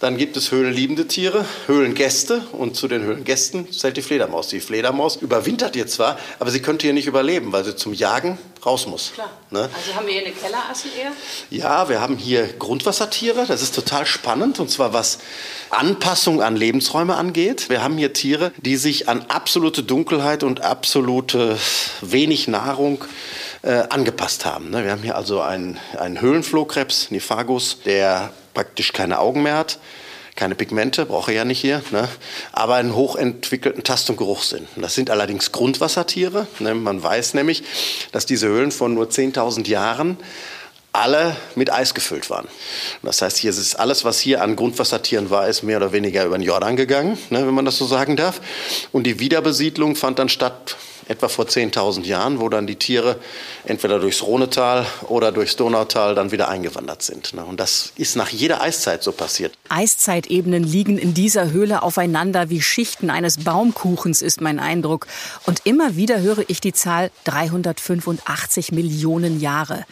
Dann 0.00 0.16
gibt 0.16 0.36
es 0.36 0.50
höhlenliebende 0.50 1.06
Tiere, 1.06 1.44
Höhlengäste 1.66 2.42
und 2.52 2.76
zu 2.76 2.88
den 2.88 3.02
Höhlengästen 3.02 3.70
zählt 3.72 3.96
die 3.96 4.02
Fledermaus. 4.02 4.48
Die 4.48 4.60
Fledermaus 4.60 5.16
überwintert 5.16 5.74
hier 5.74 5.86
zwar, 5.86 6.18
aber 6.38 6.50
sie 6.50 6.60
könnte 6.60 6.86
hier 6.86 6.94
nicht 6.94 7.06
überleben, 7.06 7.52
weil 7.52 7.64
sie 7.64 7.76
zum 7.76 7.94
Jagen 7.94 8.38
raus 8.66 8.86
muss. 8.86 9.12
Klar. 9.14 9.30
Ne? 9.50 9.68
Also 9.74 9.94
haben 9.94 10.06
wir 10.06 10.14
hier 10.14 10.26
eine 10.26 10.34
Kellerassel 10.34 10.90
eher? 10.98 11.12
Ja, 11.50 11.88
wir 11.88 12.00
haben 12.00 12.16
hier 12.16 12.46
Grundwassertiere. 12.58 13.46
Das 13.46 13.62
ist 13.62 13.74
total 13.74 14.04
spannend 14.06 14.58
und 14.58 14.70
zwar 14.70 14.92
was 14.92 15.18
Anpassung 15.70 16.42
an 16.42 16.56
Lebensräume 16.56 17.14
angeht. 17.14 17.68
Wir 17.70 17.82
haben 17.82 17.96
hier 17.96 18.12
Tiere, 18.12 18.52
die 18.58 18.76
sich 18.76 19.08
an 19.08 19.24
absolute 19.28 19.82
Dunkelheit 19.82 20.42
und 20.42 20.62
absolute 20.62 21.58
wenig 22.00 22.48
Nahrung 22.48 23.04
äh, 23.64 23.84
angepasst 23.88 24.44
haben. 24.44 24.70
Ne? 24.70 24.84
Wir 24.84 24.90
haben 24.90 25.02
hier 25.02 25.16
also 25.16 25.40
einen, 25.40 25.78
einen 25.98 26.20
Höhlenflohkrebs, 26.20 27.10
Niphagus, 27.10 27.78
der 27.84 28.30
praktisch 28.52 28.92
keine 28.92 29.18
Augen 29.18 29.42
mehr 29.42 29.56
hat, 29.56 29.78
keine 30.36 30.54
Pigmente, 30.54 31.06
brauche 31.06 31.30
er 31.30 31.38
ja 31.38 31.44
nicht 31.44 31.60
hier, 31.60 31.82
ne? 31.90 32.08
aber 32.52 32.74
einen 32.74 32.94
hochentwickelten 32.94 33.82
Tast- 33.82 34.10
und 34.10 34.16
Geruchssinn. 34.16 34.66
Das 34.76 34.94
sind 34.94 35.10
allerdings 35.10 35.52
Grundwassertiere. 35.52 36.46
Ne? 36.58 36.74
Man 36.74 37.02
weiß 37.02 37.34
nämlich, 37.34 37.62
dass 38.12 38.26
diese 38.26 38.48
Höhlen 38.48 38.70
von 38.70 38.94
nur 38.94 39.06
10.000 39.06 39.66
Jahren 39.68 40.18
alle 40.92 41.36
mit 41.56 41.72
Eis 41.72 41.94
gefüllt 41.94 42.30
waren. 42.30 42.46
Das 43.02 43.20
heißt, 43.20 43.38
hier 43.38 43.50
ist 43.50 43.74
alles, 43.74 44.04
was 44.04 44.20
hier 44.20 44.42
an 44.42 44.54
Grundwassertieren 44.54 45.28
war, 45.28 45.48
ist 45.48 45.62
mehr 45.62 45.78
oder 45.78 45.92
weniger 45.92 46.24
über 46.24 46.38
den 46.38 46.44
Jordan 46.44 46.76
gegangen, 46.76 47.18
ne, 47.30 47.44
wenn 47.46 47.54
man 47.54 47.64
das 47.64 47.78
so 47.78 47.86
sagen 47.86 48.14
darf. 48.14 48.40
Und 48.92 49.04
die 49.04 49.18
Wiederbesiedlung 49.18 49.96
fand 49.96 50.20
dann 50.20 50.28
statt 50.28 50.76
etwa 51.08 51.28
vor 51.28 51.46
10.000 51.46 52.04
Jahren, 52.04 52.40
wo 52.40 52.48
dann 52.48 52.66
die 52.66 52.76
Tiere 52.76 53.16
entweder 53.64 53.98
durchs 53.98 54.22
Rhonetal 54.22 54.86
oder 55.08 55.32
durchs 55.32 55.56
Donautal 55.56 56.14
dann 56.14 56.32
wieder 56.32 56.48
eingewandert 56.48 57.02
sind. 57.02 57.34
Ne. 57.34 57.44
Und 57.44 57.60
das 57.60 57.92
ist 57.96 58.16
nach 58.16 58.30
jeder 58.30 58.60
Eiszeit 58.60 59.02
so 59.02 59.12
passiert. 59.12 59.54
Eiszeitebenen 59.68 60.64
liegen 60.64 60.98
in 60.98 61.14
dieser 61.14 61.50
Höhle 61.50 61.82
aufeinander 61.82 62.50
wie 62.50 62.62
Schichten 62.62 63.10
eines 63.10 63.44
Baumkuchens, 63.44 64.22
ist 64.22 64.40
mein 64.40 64.58
Eindruck. 64.58 65.06
Und 65.46 65.62
immer 65.64 65.96
wieder 65.96 66.20
höre 66.20 66.44
ich 66.48 66.60
die 66.60 66.72
Zahl 66.72 67.10
385 67.24 68.72
Millionen 68.72 69.40
Jahre. 69.40 69.84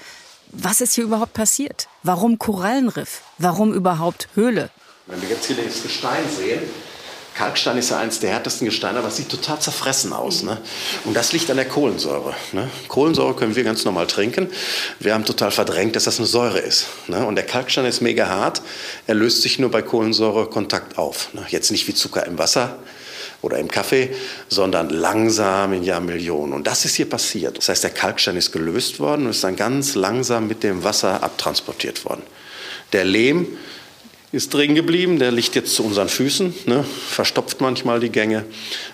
Was 0.50 0.80
ist 0.80 0.94
hier 0.94 1.04
überhaupt 1.04 1.32
passiert? 1.32 1.88
Warum 2.02 2.38
Korallenriff? 2.38 3.22
Warum 3.38 3.72
überhaupt 3.72 4.28
Höhle? 4.34 4.70
Wenn 5.06 5.22
wir 5.22 5.30
jetzt 5.30 5.46
hier 5.46 5.56
das 5.56 5.82
Gestein 5.82 6.24
sehen, 6.28 6.60
Kalkstein 7.34 7.78
ist 7.78 7.90
ja 7.90 7.98
eines 7.98 8.20
der 8.20 8.30
härtesten 8.30 8.66
Gesteine, 8.66 8.98
aber 8.98 9.08
es 9.08 9.16
sieht 9.16 9.28
total 9.28 9.58
zerfressen 9.60 10.12
aus. 10.12 10.42
Ne? 10.42 10.58
Und 11.04 11.14
das 11.14 11.32
liegt 11.32 11.50
an 11.50 11.56
der 11.56 11.66
Kohlensäure. 11.66 12.34
Ne? 12.52 12.68
Kohlensäure 12.88 13.34
können 13.34 13.56
wir 13.56 13.64
ganz 13.64 13.84
normal 13.84 14.06
trinken. 14.06 14.48
Wir 15.00 15.14
haben 15.14 15.24
total 15.24 15.50
verdrängt, 15.50 15.96
dass 15.96 16.04
das 16.04 16.18
eine 16.18 16.26
Säure 16.26 16.58
ist. 16.58 16.86
Ne? 17.08 17.24
Und 17.24 17.36
der 17.36 17.46
Kalkstein 17.46 17.86
ist 17.86 18.00
mega 18.00 18.28
hart. 18.28 18.62
Er 19.06 19.14
löst 19.14 19.42
sich 19.42 19.58
nur 19.58 19.70
bei 19.70 19.82
Kohlensäurekontakt 19.82 20.98
auf. 20.98 21.32
Ne? 21.32 21.44
Jetzt 21.48 21.70
nicht 21.70 21.88
wie 21.88 21.94
Zucker 21.94 22.26
im 22.26 22.38
Wasser, 22.38 22.78
oder 23.42 23.58
im 23.58 23.68
Kaffee, 23.68 24.14
sondern 24.48 24.88
langsam 24.88 25.72
in 25.72 25.82
Jahrmillionen. 25.82 26.54
Und 26.54 26.66
das 26.66 26.84
ist 26.84 26.94
hier 26.94 27.10
passiert. 27.10 27.58
Das 27.58 27.68
heißt, 27.68 27.82
der 27.82 27.90
Kalkstein 27.90 28.36
ist 28.36 28.52
gelöst 28.52 29.00
worden 29.00 29.24
und 29.24 29.30
ist 29.30 29.44
dann 29.44 29.56
ganz 29.56 29.94
langsam 29.96 30.46
mit 30.46 30.62
dem 30.62 30.84
Wasser 30.84 31.22
abtransportiert 31.22 32.04
worden. 32.04 32.22
Der 32.92 33.04
Lehm 33.04 33.58
ist 34.32 34.54
drin 34.54 34.74
geblieben, 34.74 35.18
der 35.18 35.30
liegt 35.30 35.54
jetzt 35.54 35.74
zu 35.74 35.84
unseren 35.84 36.08
Füßen, 36.08 36.54
ne, 36.66 36.84
verstopft 36.84 37.60
manchmal 37.60 38.00
die 38.00 38.08
Gänge, 38.08 38.44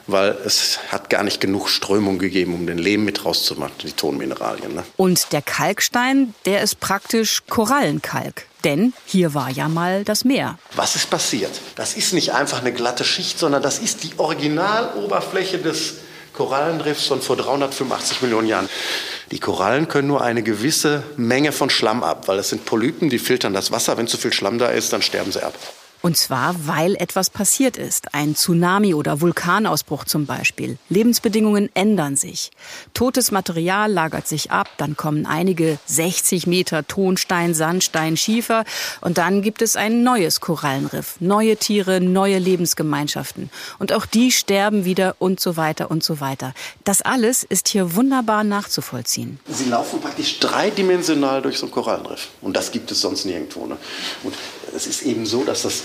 weil 0.08 0.36
es 0.44 0.80
hat 0.90 1.10
gar 1.10 1.22
nicht 1.22 1.40
genug 1.40 1.68
Strömung 1.68 2.18
gegeben, 2.18 2.54
um 2.54 2.66
den 2.66 2.78
Lehm 2.78 3.04
mit 3.04 3.24
rauszumachen, 3.24 3.74
die 3.82 3.92
Tonmineralien. 3.92 4.74
Ne. 4.74 4.82
Und 4.96 5.32
der 5.32 5.42
Kalkstein, 5.42 6.34
der 6.44 6.62
ist 6.62 6.80
praktisch 6.80 7.42
Korallenkalk. 7.48 8.46
Denn 8.64 8.92
hier 9.06 9.34
war 9.34 9.50
ja 9.50 9.68
mal 9.68 10.02
das 10.02 10.24
Meer. 10.24 10.58
Was 10.74 10.96
ist 10.96 11.08
passiert? 11.08 11.52
Das 11.76 11.94
ist 11.94 12.12
nicht 12.12 12.32
einfach 12.32 12.60
eine 12.60 12.72
glatte 12.72 13.04
Schicht, 13.04 13.38
sondern 13.38 13.62
das 13.62 13.78
ist 13.78 14.02
die 14.02 14.10
Originaloberfläche 14.16 15.58
des 15.58 15.94
Korallenriffs 16.38 17.08
von 17.08 17.20
vor 17.20 17.36
385 17.36 18.22
Millionen 18.22 18.46
Jahren. 18.46 18.68
Die 19.32 19.40
Korallen 19.40 19.88
können 19.88 20.06
nur 20.06 20.22
eine 20.22 20.44
gewisse 20.44 21.02
Menge 21.16 21.50
von 21.50 21.68
Schlamm 21.68 22.04
ab, 22.04 22.28
weil 22.28 22.36
das 22.36 22.50
sind 22.50 22.64
Polypen, 22.64 23.10
die 23.10 23.18
filtern 23.18 23.54
das 23.54 23.72
Wasser. 23.72 23.96
Wenn 23.96 24.06
zu 24.06 24.18
viel 24.18 24.32
Schlamm 24.32 24.56
da 24.56 24.68
ist, 24.68 24.92
dann 24.92 25.02
sterben 25.02 25.32
sie 25.32 25.42
ab. 25.42 25.54
Und 26.08 26.16
zwar, 26.16 26.66
weil 26.66 26.94
etwas 26.94 27.28
passiert 27.28 27.76
ist. 27.76 28.14
Ein 28.14 28.34
Tsunami 28.34 28.94
oder 28.94 29.20
Vulkanausbruch 29.20 30.06
zum 30.06 30.24
Beispiel. 30.24 30.78
Lebensbedingungen 30.88 31.68
ändern 31.74 32.16
sich. 32.16 32.50
Totes 32.94 33.30
Material 33.30 33.92
lagert 33.92 34.26
sich 34.26 34.50
ab, 34.50 34.70
dann 34.78 34.96
kommen 34.96 35.26
einige 35.26 35.78
60 35.84 36.46
Meter 36.46 36.86
Tonstein, 36.86 37.52
Sandstein, 37.52 38.16
Schiefer 38.16 38.64
und 39.02 39.18
dann 39.18 39.42
gibt 39.42 39.60
es 39.60 39.76
ein 39.76 40.02
neues 40.02 40.40
Korallenriff. 40.40 41.16
Neue 41.20 41.58
Tiere, 41.58 42.00
neue 42.00 42.38
Lebensgemeinschaften. 42.38 43.50
Und 43.78 43.92
auch 43.92 44.06
die 44.06 44.32
sterben 44.32 44.86
wieder 44.86 45.14
und 45.18 45.40
so 45.40 45.58
weiter 45.58 45.90
und 45.90 46.02
so 46.02 46.20
weiter. 46.20 46.54
Das 46.84 47.02
alles 47.02 47.44
ist 47.44 47.68
hier 47.68 47.94
wunderbar 47.96 48.44
nachzuvollziehen. 48.44 49.40
Sie 49.46 49.68
laufen 49.68 50.00
praktisch 50.00 50.40
dreidimensional 50.40 51.42
durch 51.42 51.58
so 51.58 51.66
ein 51.66 51.70
Korallenriff. 51.70 52.28
Und 52.40 52.56
das 52.56 52.72
gibt 52.72 52.90
es 52.92 53.02
sonst 53.02 53.26
nirgendwo. 53.26 53.66
Ne? 53.66 53.76
Und 54.22 54.34
es 54.74 54.86
ist 54.86 55.02
eben 55.02 55.26
so, 55.26 55.44
dass 55.44 55.62
das 55.62 55.82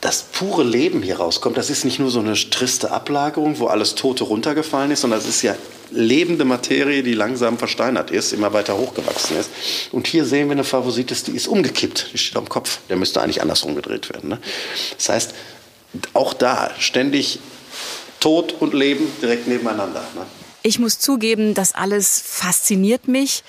das 0.00 0.22
pure 0.22 0.64
Leben 0.64 1.02
hier 1.02 1.18
rauskommt. 1.18 1.56
Das 1.56 1.68
ist 1.68 1.84
nicht 1.84 1.98
nur 1.98 2.10
so 2.10 2.20
eine 2.20 2.34
triste 2.34 2.90
Ablagerung, 2.90 3.58
wo 3.58 3.66
alles 3.66 3.94
Tote 3.94 4.24
runtergefallen 4.24 4.90
ist, 4.90 5.02
sondern 5.02 5.18
es 5.20 5.26
ist 5.26 5.42
ja 5.42 5.54
lebende 5.90 6.44
Materie, 6.44 7.02
die 7.02 7.14
langsam 7.14 7.58
versteinert 7.58 8.10
ist, 8.10 8.32
immer 8.32 8.52
weiter 8.52 8.78
hochgewachsen 8.78 9.36
ist. 9.36 9.50
Und 9.92 10.06
hier 10.06 10.24
sehen 10.24 10.48
wir 10.48 10.52
eine 10.52 10.64
Favositis, 10.64 11.24
die 11.24 11.32
ist 11.32 11.48
umgekippt, 11.48 12.10
die 12.12 12.18
steht 12.18 12.36
am 12.36 12.48
Kopf. 12.48 12.78
Der 12.88 12.96
müsste 12.96 13.20
eigentlich 13.20 13.42
andersrum 13.42 13.74
gedreht 13.74 14.08
werden. 14.10 14.30
Ne? 14.30 14.38
Das 14.96 15.08
heißt, 15.08 15.34
auch 16.14 16.32
da 16.32 16.70
ständig 16.78 17.40
Tod 18.20 18.54
und 18.60 18.72
Leben 18.72 19.06
direkt 19.20 19.48
nebeneinander. 19.48 20.02
Ne? 20.14 20.22
Ich 20.62 20.78
muss 20.78 20.98
zugeben, 20.98 21.54
das 21.54 21.74
alles 21.74 22.22
fasziniert 22.24 23.08
mich 23.08 23.42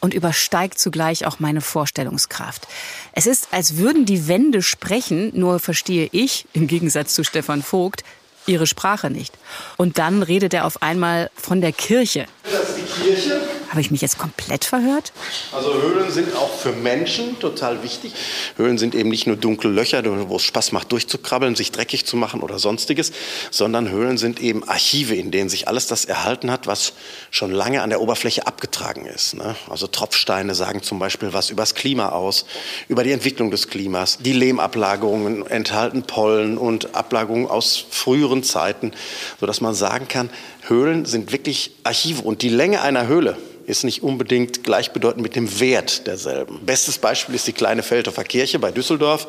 und 0.00 0.14
übersteigt 0.14 0.78
zugleich 0.78 1.26
auch 1.26 1.40
meine 1.40 1.60
Vorstellungskraft. 1.60 2.66
Es 3.12 3.26
ist, 3.26 3.48
als 3.52 3.76
würden 3.76 4.04
die 4.04 4.28
Wände 4.28 4.62
sprechen, 4.62 5.32
nur 5.34 5.58
verstehe 5.58 6.08
ich, 6.12 6.46
im 6.52 6.66
Gegensatz 6.66 7.14
zu 7.14 7.24
Stefan 7.24 7.62
Vogt, 7.62 8.04
ihre 8.46 8.66
Sprache 8.66 9.10
nicht. 9.10 9.34
Und 9.76 9.98
dann 9.98 10.22
redet 10.22 10.54
er 10.54 10.64
auf 10.64 10.82
einmal 10.82 11.30
von 11.34 11.60
der 11.60 11.72
Kirche. 11.72 12.26
Das 12.44 12.68
ist 12.70 12.76
die 12.78 13.02
Kirche. 13.02 13.40
Habe 13.68 13.82
ich 13.82 13.90
mich 13.90 14.00
jetzt 14.00 14.18
komplett 14.18 14.64
verhört? 14.64 15.12
Also 15.52 15.74
Höhlen 15.74 16.10
sind 16.10 16.34
auch 16.34 16.52
für 16.54 16.72
Menschen 16.72 17.38
total 17.38 17.82
wichtig. 17.82 18.12
Höhlen 18.56 18.78
sind 18.78 18.94
eben 18.94 19.10
nicht 19.10 19.26
nur 19.26 19.36
dunkle 19.36 19.70
Löcher, 19.70 20.02
wo 20.28 20.36
es 20.36 20.42
Spaß 20.42 20.72
macht 20.72 20.90
durchzukrabbeln, 20.90 21.54
sich 21.54 21.70
dreckig 21.70 22.06
zu 22.06 22.16
machen 22.16 22.40
oder 22.40 22.58
sonstiges, 22.58 23.12
sondern 23.50 23.90
Höhlen 23.90 24.16
sind 24.16 24.40
eben 24.40 24.66
Archive, 24.66 25.14
in 25.14 25.30
denen 25.30 25.50
sich 25.50 25.68
alles 25.68 25.86
das 25.86 26.06
erhalten 26.06 26.50
hat, 26.50 26.66
was 26.66 26.94
schon 27.30 27.50
lange 27.50 27.82
an 27.82 27.90
der 27.90 28.00
Oberfläche 28.00 28.46
abgetragen 28.46 29.04
ist. 29.04 29.34
Ne? 29.34 29.54
Also 29.68 29.86
Tropfsteine 29.86 30.54
sagen 30.54 30.82
zum 30.82 30.98
Beispiel 30.98 31.34
was 31.34 31.50
über 31.50 31.62
das 31.62 31.74
Klima 31.74 32.08
aus, 32.10 32.46
über 32.88 33.04
die 33.04 33.12
Entwicklung 33.12 33.50
des 33.50 33.68
Klimas. 33.68 34.18
Die 34.18 34.32
Lehmablagerungen 34.32 35.46
enthalten 35.46 36.04
Pollen 36.04 36.56
und 36.56 36.94
Ablagerungen 36.94 37.46
aus 37.46 37.84
früheren 37.90 38.42
Zeiten, 38.42 38.92
sodass 39.40 39.60
man 39.60 39.74
sagen 39.74 40.08
kann, 40.08 40.30
Höhlen 40.68 41.06
sind 41.06 41.32
wirklich 41.32 41.72
Archive 41.82 42.22
und 42.22 42.42
die 42.42 42.48
Länge 42.48 42.82
einer 42.82 43.06
Höhle 43.06 43.36
ist 43.66 43.84
nicht 43.84 44.02
unbedingt 44.02 44.64
gleichbedeutend 44.64 45.22
mit 45.22 45.36
dem 45.36 45.60
Wert 45.60 46.06
derselben. 46.06 46.60
Bestes 46.64 46.98
Beispiel 46.98 47.34
ist 47.34 47.46
die 47.46 47.52
kleine 47.52 47.82
Feldhofer 47.82 48.24
Kirche 48.24 48.58
bei 48.58 48.70
Düsseldorf. 48.70 49.28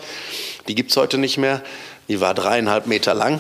Die 0.68 0.76
gibt 0.76 0.92
es 0.92 0.98
heute 0.98 1.18
nicht 1.18 1.38
mehr. 1.38 1.62
Die 2.08 2.22
war 2.22 2.34
dreieinhalb 2.34 2.88
Meter 2.88 3.14
lang 3.14 3.40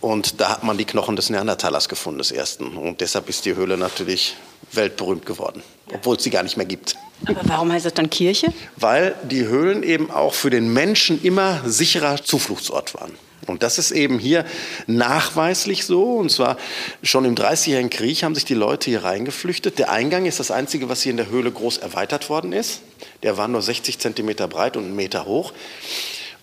und 0.00 0.40
da 0.40 0.50
hat 0.50 0.64
man 0.64 0.78
die 0.78 0.84
Knochen 0.84 1.16
des 1.16 1.30
Neandertalers 1.30 1.88
gefunden, 1.88 2.18
des 2.18 2.30
ersten. 2.30 2.76
Und 2.76 3.00
deshalb 3.00 3.28
ist 3.28 3.44
die 3.44 3.54
Höhle 3.54 3.76
natürlich 3.76 4.36
weltberühmt 4.72 5.26
geworden, 5.26 5.62
obwohl 5.92 6.16
es 6.16 6.22
sie 6.22 6.30
gar 6.30 6.42
nicht 6.42 6.56
mehr 6.56 6.66
gibt. 6.66 6.96
Aber 7.26 7.40
warum 7.44 7.72
heißt 7.72 7.86
das 7.86 7.94
dann 7.94 8.08
Kirche? 8.08 8.52
Weil 8.76 9.14
die 9.28 9.46
Höhlen 9.46 9.82
eben 9.82 10.10
auch 10.10 10.32
für 10.32 10.50
den 10.50 10.72
Menschen 10.72 11.22
immer 11.22 11.60
sicherer 11.66 12.22
Zufluchtsort 12.22 12.94
waren. 12.94 13.12
Und 13.46 13.62
das 13.62 13.78
ist 13.78 13.90
eben 13.90 14.18
hier 14.18 14.44
nachweislich 14.86 15.84
so. 15.84 16.14
Und 16.14 16.30
zwar 16.30 16.56
schon 17.02 17.24
im 17.24 17.34
Dreißigjährigen 17.34 17.90
Krieg 17.90 18.22
haben 18.22 18.34
sich 18.34 18.44
die 18.44 18.54
Leute 18.54 18.90
hier 18.90 19.04
reingeflüchtet. 19.04 19.78
Der 19.78 19.90
Eingang 19.90 20.26
ist 20.26 20.40
das 20.40 20.50
Einzige, 20.50 20.88
was 20.88 21.02
hier 21.02 21.10
in 21.10 21.16
der 21.16 21.30
Höhle 21.30 21.50
groß 21.50 21.78
erweitert 21.78 22.28
worden 22.28 22.52
ist. 22.52 22.82
Der 23.22 23.36
war 23.36 23.48
nur 23.48 23.62
60 23.62 23.98
Zentimeter 23.98 24.48
breit 24.48 24.76
und 24.76 24.84
einen 24.84 24.96
Meter 24.96 25.24
hoch. 25.24 25.52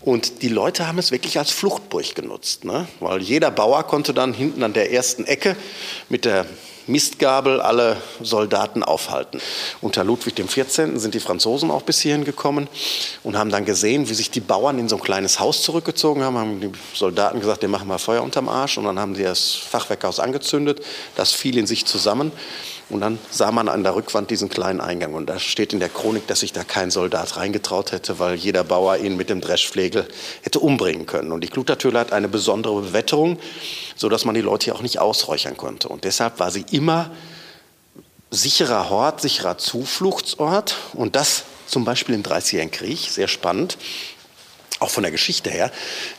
Und 0.01 0.41
die 0.41 0.49
Leute 0.49 0.87
haben 0.87 0.99
es 0.99 1.11
wirklich 1.11 1.39
als 1.39 1.51
Fluchtburg 1.51 2.13
genutzt, 2.15 2.63
ne? 2.63 2.87
weil 2.99 3.21
jeder 3.21 3.51
Bauer 3.51 3.83
konnte 3.83 4.13
dann 4.13 4.33
hinten 4.33 4.63
an 4.63 4.73
der 4.73 4.91
ersten 4.91 5.25
Ecke 5.25 5.55
mit 6.07 6.23
der 6.23 6.45
Mistgabel 6.87 7.61
alle 7.61 7.97
Soldaten 8.21 8.83
aufhalten. 8.83 9.39
Unter 9.81 10.03
Ludwig 10.03 10.35
XIV. 10.35 10.97
sind 10.99 11.13
die 11.13 11.19
Franzosen 11.19 11.69
auch 11.69 11.81
bis 11.81 11.99
hierhin 11.99 12.23
gekommen 12.23 12.67
und 13.23 13.37
haben 13.37 13.49
dann 13.49 13.65
gesehen, 13.65 14.09
wie 14.09 14.13
sich 14.13 14.31
die 14.31 14.39
Bauern 14.39 14.79
in 14.79 14.89
so 14.89 14.95
ein 14.95 15.01
kleines 15.01 15.39
Haus 15.39 15.61
zurückgezogen 15.61 16.23
haben, 16.23 16.37
haben 16.37 16.61
die 16.61 16.71
Soldaten 16.93 17.39
gesagt, 17.39 17.61
wir 17.61 17.69
machen 17.69 17.87
mal 17.87 17.97
Feuer 17.97 18.23
unterm 18.23 18.49
Arsch 18.49 18.77
und 18.77 18.85
dann 18.85 18.99
haben 18.99 19.15
sie 19.15 19.23
das 19.23 19.53
Fachwerkhaus 19.53 20.19
angezündet, 20.19 20.81
das 21.15 21.33
fiel 21.33 21.57
in 21.57 21.67
sich 21.67 21.85
zusammen 21.85 22.31
und 22.89 23.01
dann 23.01 23.19
sah 23.29 23.51
man 23.51 23.67
an 23.67 23.83
der 23.83 23.95
Rückwand 23.95 24.31
diesen 24.31 24.47
kleinen 24.47 24.79
Eingang. 24.79 25.13
Und 25.13 25.27
da 25.27 25.39
steht 25.39 25.73
in 25.73 25.79
der 25.79 25.89
Chronik, 25.89 26.25
dass 26.27 26.39
sich 26.39 26.53
da 26.53 26.63
kein 26.63 26.89
Soldat 26.89 27.35
reingetraut 27.35 27.91
hätte, 27.91 28.17
weil 28.19 28.35
jeder 28.35 28.63
Bauer 28.63 28.97
ihn 28.97 29.17
mit 29.17 29.29
dem 29.29 29.41
Dreschflegel 29.41 30.07
hätte 30.41 30.59
umbringen 30.59 31.05
können. 31.05 31.33
Und 31.33 31.41
die 31.41 31.49
Klutertüre 31.49 31.99
hat 31.99 32.13
eine 32.13 32.29
besondere 32.29 32.81
Bewetterung, 32.81 33.39
sodass 33.97 34.23
man 34.23 34.35
die 34.35 34.41
Leute 34.41 34.65
hier 34.65 34.75
auch 34.75 34.81
nicht 34.81 34.99
ausräuchern 34.99 35.57
konnte. 35.57 35.89
Und 35.89 36.05
deshalb 36.05 36.39
war 36.39 36.49
sie 36.49 36.65
immer 36.71 37.11
sicherer 38.31 38.89
Hort, 38.89 39.19
sicherer 39.19 39.57
Zufluchtsort. 39.57 40.75
Und 40.93 41.17
das 41.17 41.43
zum 41.65 41.83
Beispiel 41.83 42.15
im 42.15 42.23
Dreißigjährigen 42.23 42.71
Krieg, 42.71 42.99
sehr 43.11 43.27
spannend, 43.27 43.77
auch 44.79 44.89
von 44.89 45.03
der 45.03 45.11
Geschichte 45.11 45.49
her. 45.49 45.71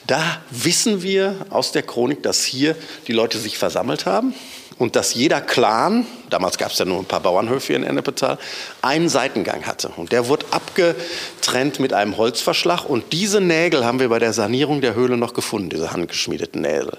Da 0.07 0.43
wissen 0.51 1.01
wir 1.01 1.47
aus 1.49 1.73
der 1.73 1.83
Chronik, 1.83 2.23
dass 2.23 2.45
hier 2.45 2.77
die 3.07 3.13
Leute 3.13 3.39
sich 3.39 3.57
versammelt 3.57 4.05
haben 4.05 4.35
und 4.79 4.95
dass 4.95 5.15
jeder 5.15 5.41
Clan, 5.41 6.07
damals 6.31 6.57
gab 6.57 6.71
es 6.71 6.79
ja 6.79 6.85
nur 6.85 6.99
ein 6.99 7.05
paar 7.05 7.21
Bauernhöfe 7.21 7.75
in 7.75 7.83
Ennepetal, 7.83 8.39
einen 8.81 9.09
Seitengang 9.09 9.67
hatte. 9.67 9.89
Und 9.97 10.13
der 10.13 10.29
wurde 10.29 10.47
abgetrennt 10.53 11.81
mit 11.81 11.93
einem 11.93 12.17
Holzverschlag. 12.17 12.85
Und 12.85 13.13
diese 13.13 13.41
Nägel 13.41 13.85
haben 13.85 13.99
wir 13.99 14.09
bei 14.09 14.21
der 14.21 14.33
Sanierung 14.33 14.81
der 14.81 14.95
Höhle 14.95 15.17
noch 15.17 15.35
gefunden, 15.35 15.71
diese 15.71 15.93
handgeschmiedeten 15.93 16.63
Nägel. 16.63 16.97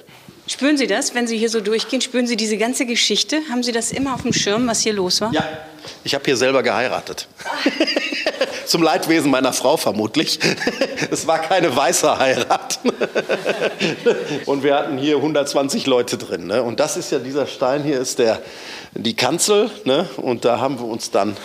Spüren 0.49 0.77
Sie 0.77 0.87
das, 0.87 1.13
wenn 1.13 1.27
Sie 1.27 1.37
hier 1.37 1.49
so 1.49 1.61
durchgehen? 1.61 2.01
Spüren 2.01 2.25
Sie 2.25 2.35
diese 2.35 2.57
ganze 2.57 2.87
Geschichte? 2.87 3.39
Haben 3.51 3.61
Sie 3.61 3.71
das 3.71 3.91
immer 3.91 4.15
auf 4.15 4.23
dem 4.23 4.33
Schirm, 4.33 4.65
was 4.65 4.81
hier 4.81 4.93
los 4.93 5.21
war? 5.21 5.31
Ja, 5.31 5.47
ich 6.03 6.15
habe 6.15 6.25
hier 6.25 6.37
selber 6.37 6.63
geheiratet. 6.63 7.27
Zum 8.65 8.81
Leidwesen 8.81 9.29
meiner 9.29 9.53
Frau 9.53 9.77
vermutlich. 9.77 10.39
Es 11.11 11.25
war 11.25 11.39
keine 11.39 11.75
weiße 11.75 12.19
Heirat. 12.19 12.79
Und 14.45 14.63
wir 14.63 14.75
hatten 14.75 14.97
hier 14.97 15.15
120 15.15 15.87
Leute 15.87 16.17
drin. 16.17 16.45
Ne? 16.45 16.61
Und 16.61 16.79
das 16.79 16.97
ist 16.97 17.11
ja, 17.11 17.19
dieser 17.19 17.47
Stein 17.47 17.83
hier 17.83 17.99
ist 17.99 18.19
der, 18.19 18.41
die 18.93 19.15
Kanzel. 19.15 19.71
Ne? 19.85 20.07
Und 20.17 20.45
da 20.45 20.59
haben 20.59 20.77
wir 20.77 20.85
uns 20.85 21.09
dann 21.09 21.37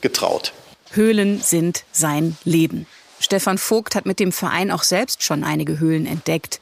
getraut. 0.00 0.52
Höhlen 0.92 1.42
sind 1.42 1.84
sein 1.90 2.36
Leben. 2.44 2.86
Stefan 3.18 3.58
Vogt 3.58 3.94
hat 3.94 4.06
mit 4.06 4.18
dem 4.18 4.32
Verein 4.32 4.70
auch 4.70 4.82
selbst 4.82 5.22
schon 5.22 5.44
einige 5.44 5.78
Höhlen 5.78 6.06
entdeckt. 6.06 6.58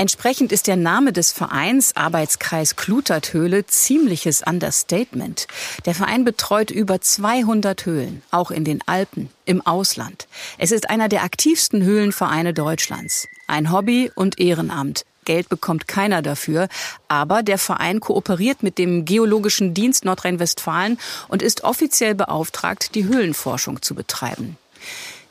Entsprechend 0.00 0.52
ist 0.52 0.68
der 0.68 0.76
Name 0.76 1.12
des 1.12 1.32
Vereins 1.32 1.96
Arbeitskreis 1.96 2.76
Kluterthöhle 2.76 3.66
ziemliches 3.66 4.42
Understatement. 4.42 5.48
Der 5.86 5.94
Verein 5.96 6.24
betreut 6.24 6.70
über 6.70 7.00
200 7.00 7.84
Höhlen, 7.84 8.22
auch 8.30 8.52
in 8.52 8.62
den 8.62 8.78
Alpen, 8.86 9.28
im 9.44 9.60
Ausland. 9.66 10.28
Es 10.56 10.70
ist 10.70 10.88
einer 10.88 11.08
der 11.08 11.24
aktivsten 11.24 11.82
Höhlenvereine 11.82 12.54
Deutschlands. 12.54 13.26
Ein 13.48 13.72
Hobby 13.72 14.12
und 14.14 14.38
Ehrenamt. 14.38 15.04
Geld 15.24 15.48
bekommt 15.48 15.88
keiner 15.88 16.22
dafür, 16.22 16.68
aber 17.08 17.42
der 17.42 17.58
Verein 17.58 17.98
kooperiert 17.98 18.62
mit 18.62 18.78
dem 18.78 19.04
Geologischen 19.04 19.74
Dienst 19.74 20.04
Nordrhein-Westfalen 20.04 20.96
und 21.26 21.42
ist 21.42 21.64
offiziell 21.64 22.14
beauftragt, 22.14 22.94
die 22.94 23.06
Höhlenforschung 23.06 23.82
zu 23.82 23.96
betreiben. 23.96 24.56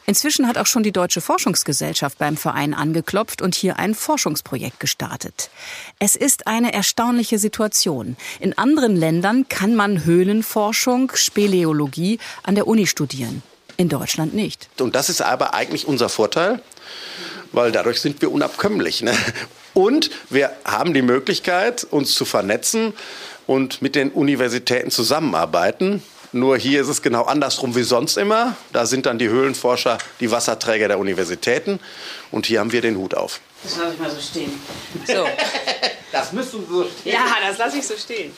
Inzwischen 0.10 0.48
hat 0.48 0.58
auch 0.58 0.66
schon 0.66 0.84
die 0.84 0.94
Deutsche 0.94 1.20
Forschungsgesellschaft 1.20 2.18
beim 2.18 2.38
Verein 2.38 2.74
angeklopft 2.74 3.42
und 3.42 3.56
hier 3.56 3.78
ein 3.78 3.94
Forschungsprojekt 3.94 4.80
gestartet. 4.80 5.50
Es 6.00 6.16
ist 6.16 6.48
eine 6.48 6.74
erstaunliche 6.74 7.38
Situation. 7.38 8.16
In 8.40 8.58
anderen 8.58 8.96
Ländern 8.96 9.50
kann 9.50 9.76
man 9.76 10.06
Höhlenforschung, 10.06 11.12
Speleologie 11.14 12.20
an 12.44 12.56
der 12.56 12.68
Uni 12.68 12.88
studieren. 12.88 13.44
In 13.76 13.90
Deutschland 13.90 14.34
nicht. 14.34 14.70
Und 14.80 14.96
das 14.96 15.10
ist 15.10 15.22
aber 15.22 15.54
eigentlich 15.54 15.86
unser 15.86 16.08
Vorteil, 16.08 16.62
weil 17.52 17.74
dadurch 17.74 18.00
sind 18.00 18.22
wir 18.22 18.32
unabkömmlich. 18.32 19.02
Ne? 19.02 19.12
Und 19.74 20.10
wir 20.30 20.52
haben 20.64 20.94
die 20.94 21.02
Möglichkeit, 21.02 21.84
uns 21.84 22.16
zu 22.16 22.24
vernetzen 22.24 22.94
und 23.46 23.82
mit 23.82 23.94
den 23.96 24.12
Universitäten 24.12 24.90
zusammenarbeiten. 24.90 26.02
Nur 26.34 26.57
hier 26.57 26.81
ist 26.81 26.88
es 26.88 27.01
genau 27.01 27.24
andersrum 27.24 27.75
wie 27.75 27.84
sonst 27.84 28.17
immer. 28.17 28.55
Da 28.74 28.86
sind 28.86 29.05
dann 29.05 29.17
die 29.17 29.29
Höhlenforscher 29.29 29.98
die 30.19 30.29
Wasserträger 30.31 30.88
der 30.88 31.00
Universitäten 31.00 31.79
und 32.31 32.46
hier 32.46 32.60
haben 32.60 32.72
wir 32.72 32.81
den 32.81 32.98
Hut 32.98 33.15
auf. 33.15 33.39
Das 33.63 33.77
lasse 33.77 33.93
ich 33.93 34.00
mal 34.00 34.12
so 34.12 34.22
stehen. 34.22 34.51
So. 35.05 35.25
das 36.12 36.31
müssen 36.34 36.67
so 36.69 36.84
stehen. 36.84 37.13
Ja, 37.13 37.25
das 37.48 37.57
lasse 37.57 37.77
ich 37.77 37.88
so 37.88 37.96
stehen. 37.96 38.34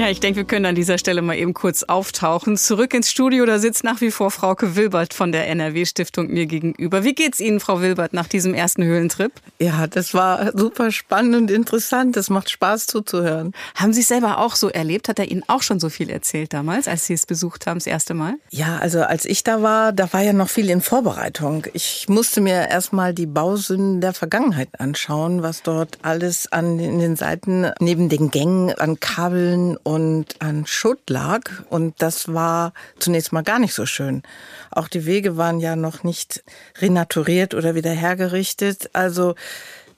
Ja, 0.00 0.08
ich 0.08 0.18
denke, 0.18 0.38
wir 0.38 0.44
können 0.44 0.64
an 0.64 0.74
dieser 0.74 0.96
Stelle 0.96 1.20
mal 1.20 1.36
eben 1.36 1.52
kurz 1.52 1.82
auftauchen. 1.82 2.56
Zurück 2.56 2.94
ins 2.94 3.10
Studio, 3.10 3.44
da 3.44 3.58
sitzt 3.58 3.84
nach 3.84 4.00
wie 4.00 4.10
vor 4.10 4.30
Frauke 4.30 4.74
Wilbert 4.74 5.12
von 5.12 5.30
der 5.30 5.46
NRW-Stiftung 5.48 6.28
mir 6.28 6.46
gegenüber. 6.46 7.04
Wie 7.04 7.14
geht's 7.14 7.38
Ihnen, 7.38 7.60
Frau 7.60 7.82
Wilbert, 7.82 8.14
nach 8.14 8.26
diesem 8.26 8.54
ersten 8.54 8.82
Höhlentrip? 8.82 9.30
Ja, 9.58 9.86
das 9.86 10.14
war 10.14 10.56
super 10.56 10.90
spannend 10.90 11.36
und 11.36 11.50
interessant. 11.50 12.16
Das 12.16 12.30
macht 12.30 12.48
Spaß 12.48 12.86
zuzuhören. 12.86 13.52
Haben 13.74 13.92
Sie 13.92 14.00
es 14.00 14.08
selber 14.08 14.38
auch 14.38 14.56
so 14.56 14.70
erlebt? 14.70 15.06
Hat 15.10 15.18
er 15.18 15.30
Ihnen 15.30 15.42
auch 15.48 15.60
schon 15.62 15.78
so 15.78 15.90
viel 15.90 16.08
erzählt 16.08 16.54
damals, 16.54 16.88
als 16.88 17.04
Sie 17.04 17.12
es 17.12 17.26
besucht 17.26 17.66
haben, 17.66 17.76
das 17.76 17.86
erste 17.86 18.14
Mal? 18.14 18.36
Ja, 18.48 18.78
also 18.78 19.02
als 19.02 19.26
ich 19.26 19.44
da 19.44 19.60
war, 19.60 19.92
da 19.92 20.10
war 20.14 20.22
ja 20.22 20.32
noch 20.32 20.48
viel 20.48 20.70
in 20.70 20.80
Vorbereitung. 20.80 21.66
Ich 21.74 22.08
musste 22.08 22.40
mir 22.40 22.70
erstmal 22.70 23.12
die 23.12 23.26
Bausünden 23.26 24.00
der 24.00 24.14
Vergangenheit 24.14 24.80
anschauen, 24.80 25.42
was 25.42 25.62
dort 25.62 25.98
alles 26.00 26.50
an 26.50 26.78
in 26.78 27.00
den 27.00 27.16
Seiten 27.16 27.70
neben 27.80 28.08
den 28.08 28.30
Gängen 28.30 28.72
an 28.72 28.98
Kabeln 28.98 29.76
und 29.90 30.40
an 30.40 30.66
Schutt 30.66 31.10
lag. 31.10 31.40
Und 31.68 32.00
das 32.00 32.32
war 32.32 32.72
zunächst 33.00 33.32
mal 33.32 33.42
gar 33.42 33.58
nicht 33.58 33.74
so 33.74 33.86
schön. 33.86 34.22
Auch 34.70 34.86
die 34.86 35.04
Wege 35.04 35.36
waren 35.36 35.58
ja 35.58 35.74
noch 35.74 36.04
nicht 36.04 36.44
renaturiert 36.78 37.54
oder 37.54 37.74
wieder 37.74 37.90
hergerichtet. 37.90 38.90
Also 38.92 39.34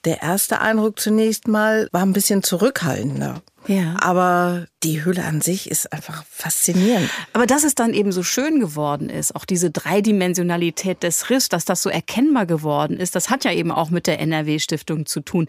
der 0.06 0.22
erste 0.22 0.62
Eindruck 0.62 0.98
zunächst 0.98 1.46
mal 1.46 1.90
war 1.92 2.00
ein 2.00 2.14
bisschen 2.14 2.42
zurückhaltender. 2.42 3.42
Ja. 3.66 3.96
Aber 4.00 4.66
die 4.82 5.04
Höhle 5.04 5.24
an 5.24 5.40
sich 5.40 5.70
ist 5.70 5.92
einfach 5.92 6.24
faszinierend. 6.28 7.08
Aber 7.32 7.46
dass 7.46 7.62
es 7.64 7.74
dann 7.74 7.94
eben 7.94 8.10
so 8.10 8.22
schön 8.22 8.58
geworden 8.58 9.08
ist, 9.08 9.36
auch 9.36 9.44
diese 9.44 9.70
Dreidimensionalität 9.70 11.02
des 11.02 11.30
Riffs, 11.30 11.48
dass 11.48 11.64
das 11.64 11.82
so 11.82 11.88
erkennbar 11.88 12.46
geworden 12.46 12.98
ist, 12.98 13.14
das 13.14 13.30
hat 13.30 13.44
ja 13.44 13.52
eben 13.52 13.70
auch 13.70 13.90
mit 13.90 14.06
der 14.06 14.18
NRW-Stiftung 14.20 15.06
zu 15.06 15.20
tun. 15.20 15.46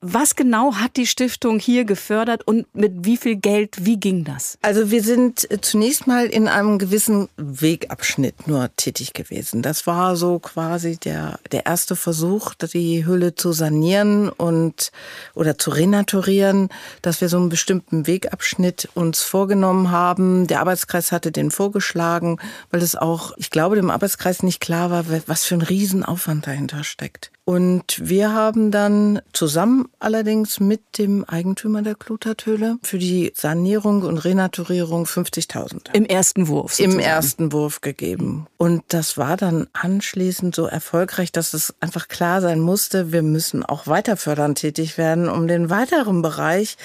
Was 0.00 0.36
genau 0.36 0.76
hat 0.76 0.96
die 0.96 1.06
Stiftung 1.06 1.58
hier 1.58 1.84
gefördert 1.84 2.46
und 2.46 2.72
mit 2.74 3.04
wie 3.04 3.16
viel 3.16 3.36
Geld, 3.36 3.84
wie 3.84 3.98
ging 3.98 4.24
das? 4.24 4.58
Also 4.62 4.90
wir 4.90 5.02
sind 5.02 5.48
zunächst 5.60 6.06
mal 6.06 6.26
in 6.26 6.48
einem 6.48 6.78
gewissen 6.78 7.28
Wegabschnitt 7.36 8.46
nur 8.46 8.70
tätig 8.76 9.12
gewesen. 9.12 9.62
Das 9.62 9.86
war 9.86 10.16
so 10.16 10.38
quasi 10.38 10.96
der, 10.96 11.38
der 11.50 11.66
erste 11.66 11.96
Versuch, 11.96 12.54
die 12.54 13.04
Höhle 13.04 13.34
zu 13.34 13.52
sanieren 13.52 14.28
und 14.28 14.92
oder 15.34 15.58
zu 15.58 15.70
renaturieren, 15.70 16.68
dass 17.02 17.20
wir 17.20 17.23
so 17.28 17.36
einen 17.36 17.48
bestimmten 17.48 18.06
Wegabschnitt 18.06 18.88
uns 18.94 19.22
vorgenommen 19.22 19.90
haben. 19.90 20.46
Der 20.46 20.60
Arbeitskreis 20.60 21.12
hatte 21.12 21.32
den 21.32 21.50
vorgeschlagen, 21.50 22.38
weil 22.70 22.82
es 22.82 22.96
auch, 22.96 23.32
ich 23.36 23.50
glaube, 23.50 23.76
dem 23.76 23.90
Arbeitskreis 23.90 24.42
nicht 24.42 24.60
klar 24.60 24.90
war, 24.90 25.04
was 25.26 25.44
für 25.44 25.54
ein 25.54 25.62
Riesenaufwand 25.62 26.46
dahinter 26.46 26.84
steckt. 26.84 27.30
Und 27.46 28.00
wir 28.02 28.32
haben 28.32 28.70
dann 28.70 29.20
zusammen 29.34 29.88
allerdings 29.98 30.60
mit 30.60 30.80
dem 30.96 31.24
Eigentümer 31.24 31.82
der 31.82 31.94
Kluterthöhle 31.94 32.78
für 32.82 32.96
die 32.96 33.32
Sanierung 33.36 34.02
und 34.02 34.16
Renaturierung 34.18 35.04
50.000. 35.04 35.92
Im 35.92 36.06
ersten 36.06 36.48
Wurf. 36.48 36.72
Sozusagen. 36.72 37.00
Im 37.00 37.04
ersten 37.04 37.52
Wurf 37.52 37.82
gegeben. 37.82 38.46
Und 38.56 38.82
das 38.88 39.18
war 39.18 39.36
dann 39.36 39.66
anschließend 39.74 40.54
so 40.54 40.64
erfolgreich, 40.64 41.32
dass 41.32 41.52
es 41.52 41.74
einfach 41.80 42.08
klar 42.08 42.40
sein 42.40 42.60
musste, 42.60 43.12
wir 43.12 43.22
müssen 43.22 43.62
auch 43.62 43.86
weiter 43.86 44.16
fördern 44.16 44.54
tätig 44.54 44.96
werden, 44.96 45.28
um 45.28 45.46
den 45.46 45.68
weiteren 45.68 46.22
Bereich, 46.22 46.78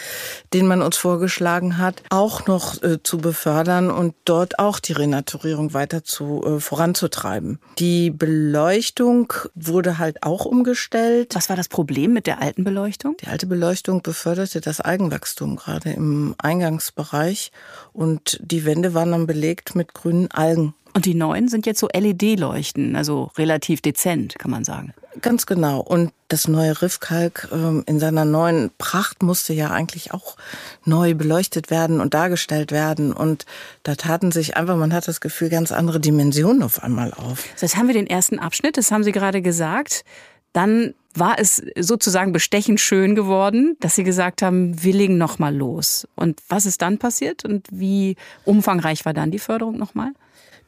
den 0.54 0.68
man 0.68 0.82
uns 0.82 0.98
vorgeschlagen 0.98 1.78
hat, 1.78 2.04
auch 2.10 2.48
noch 2.48 2.84
äh, 2.84 3.02
zu 3.02 3.20
befördern 3.20 3.90
und 3.90 4.14
dort 4.26 4.60
auch 4.60 4.80
die 4.80 4.94
Renaturierung 4.94 5.74
weiter 5.74 6.04
zu 6.04 6.44
äh, 6.44 6.60
voranzutreiben. 6.60 7.60
Die 7.78 8.10
Beleuchtung 8.10 9.32
wurde 9.56 10.00
halt 10.00 10.24
auch 10.24 10.49
umgestellt. 10.50 11.36
Was 11.36 11.50
war 11.50 11.56
das 11.56 11.70
Problem 11.70 12.14
mit 12.14 12.28
der 12.28 12.42
alten 12.42 12.64
Beleuchtung? 12.64 13.16
Die 13.22 13.28
alte 13.28 13.48
Beleuchtung 13.48 14.02
beförderte 14.02 14.62
das 14.62 14.82
Algenwachstum 14.82 15.56
gerade 15.56 15.92
im 15.92 16.36
Eingangsbereich 16.38 17.52
und 17.94 18.40
die 18.42 18.66
Wände 18.66 18.94
waren 18.94 19.12
dann 19.12 19.28
belegt 19.28 19.76
mit 19.76 19.94
grünen 19.94 20.30
Algen. 20.32 20.74
Und 20.94 21.06
die 21.06 21.14
neuen 21.14 21.48
sind 21.48 21.66
jetzt 21.66 21.80
so 21.80 21.88
LED-Leuchten, 21.94 22.96
also 22.96 23.32
relativ 23.38 23.82
dezent, 23.82 24.38
kann 24.40 24.52
man 24.52 24.64
sagen. 24.64 24.94
Ganz 25.22 25.46
genau. 25.46 25.80
Und 25.80 26.12
das 26.28 26.48
neue 26.48 26.82
Riffkalk 26.82 27.50
ähm, 27.52 27.84
in 27.88 28.00
seiner 28.00 28.26
neuen 28.26 28.72
Pracht 28.78 29.24
musste 29.24 29.54
ja 29.54 29.72
eigentlich 29.72 30.14
auch 30.14 30.38
neu 30.86 31.16
beleuchtet 31.16 31.70
werden 31.70 32.00
und 32.00 32.14
dargestellt 32.14 32.72
werden. 32.72 33.14
Und 33.14 33.46
da 33.84 33.96
taten 33.96 34.32
sich 34.32 34.56
einfach, 34.56 34.78
man 34.78 34.94
hat 34.94 35.08
das 35.08 35.22
Gefühl, 35.22 35.50
ganz 35.50 35.72
andere 35.72 36.00
Dimensionen 36.00 36.64
auf 36.64 36.84
einmal 36.84 37.14
auf. 37.14 37.44
Jetzt 37.60 37.76
haben 37.76 37.88
wir 37.88 37.96
den 37.96 38.08
ersten 38.08 38.40
Abschnitt, 38.40 38.78
das 38.78 38.92
haben 38.92 39.04
Sie 39.04 39.12
gerade 39.12 39.42
gesagt. 39.42 40.06
Dann 40.54 40.94
war 41.14 41.40
es 41.40 41.62
sozusagen 41.78 42.32
bestechend 42.32 42.80
schön 42.80 43.16
geworden, 43.16 43.76
dass 43.80 43.96
Sie 43.96 44.04
gesagt 44.04 44.42
haben, 44.42 44.82
wir 44.84 44.94
legen 44.94 45.18
noch 45.18 45.40
mal 45.40 45.56
los. 45.56 46.08
Und 46.16 46.40
was 46.48 46.66
ist 46.66 46.82
dann 46.82 46.98
passiert 46.98 47.46
und 47.46 47.68
wie 47.72 48.16
umfangreich 48.46 49.06
war 49.06 49.14
dann 49.14 49.32
die 49.32 49.40
Förderung 49.40 49.78
noch 49.78 49.96
mal? 49.96 50.12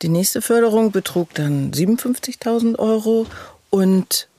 Die 0.01 0.09
nächste 0.09 0.41
Förderung 0.41 0.91
betrug 0.91 1.33
dann 1.35 1.71
57.000 1.71 2.79
Euro 2.79 3.27
und 3.69 4.29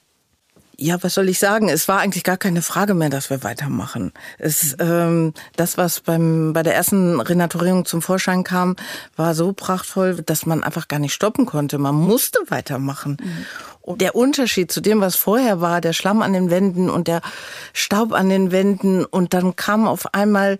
ja, 0.83 1.03
was 1.03 1.15
soll 1.15 1.29
ich 1.29 1.39
sagen? 1.39 1.69
Es 1.69 1.87
war 1.87 2.01
eigentlich 2.01 2.25
gar 2.25 2.37
keine 2.37 2.61
Frage 2.61 2.95
mehr, 2.95 3.09
dass 3.09 3.31
wir 3.31 3.43
weitermachen. 3.45 4.13
Es, 4.39 4.77
ähm, 4.81 5.33
das, 5.57 5.79
was 5.79 6.01
beim, 6.01 6.53
bei 6.53 6.63
der 6.63 6.75
ersten 6.75 7.21
Renaturierung 7.21 7.85
zum 7.85 8.03
Vorschein 8.03 8.43
kam, 8.43 8.77
war 9.17 9.35
so 9.35 9.53
prachtvoll, 9.53 10.23
dass 10.23 10.45
man 10.45 10.65
einfach 10.65 10.89
gar 10.89 10.99
nicht 10.99 11.15
stoppen 11.15 11.47
konnte. 11.47 11.79
Man 11.79 11.95
musste 11.95 12.41
weitermachen. 12.49 13.17
Mhm. 13.23 13.99
Der 13.99 14.15
Unterschied 14.15 14.73
zu 14.73 14.81
dem, 14.81 15.01
was 15.01 15.15
vorher 15.15 15.61
war, 15.61 15.81
der 15.81 15.93
Schlamm 15.93 16.23
an 16.23 16.33
den 16.33 16.51
Wänden 16.51 16.91
und 16.91 17.09
der 17.09 17.21
Staub 17.73 18.13
an 18.13 18.29
den 18.29 18.51
Wänden 18.51 19.05
und 19.05 19.35
dann 19.35 19.57
kam 19.57 19.87
auf 19.87 20.15
einmal 20.15 20.59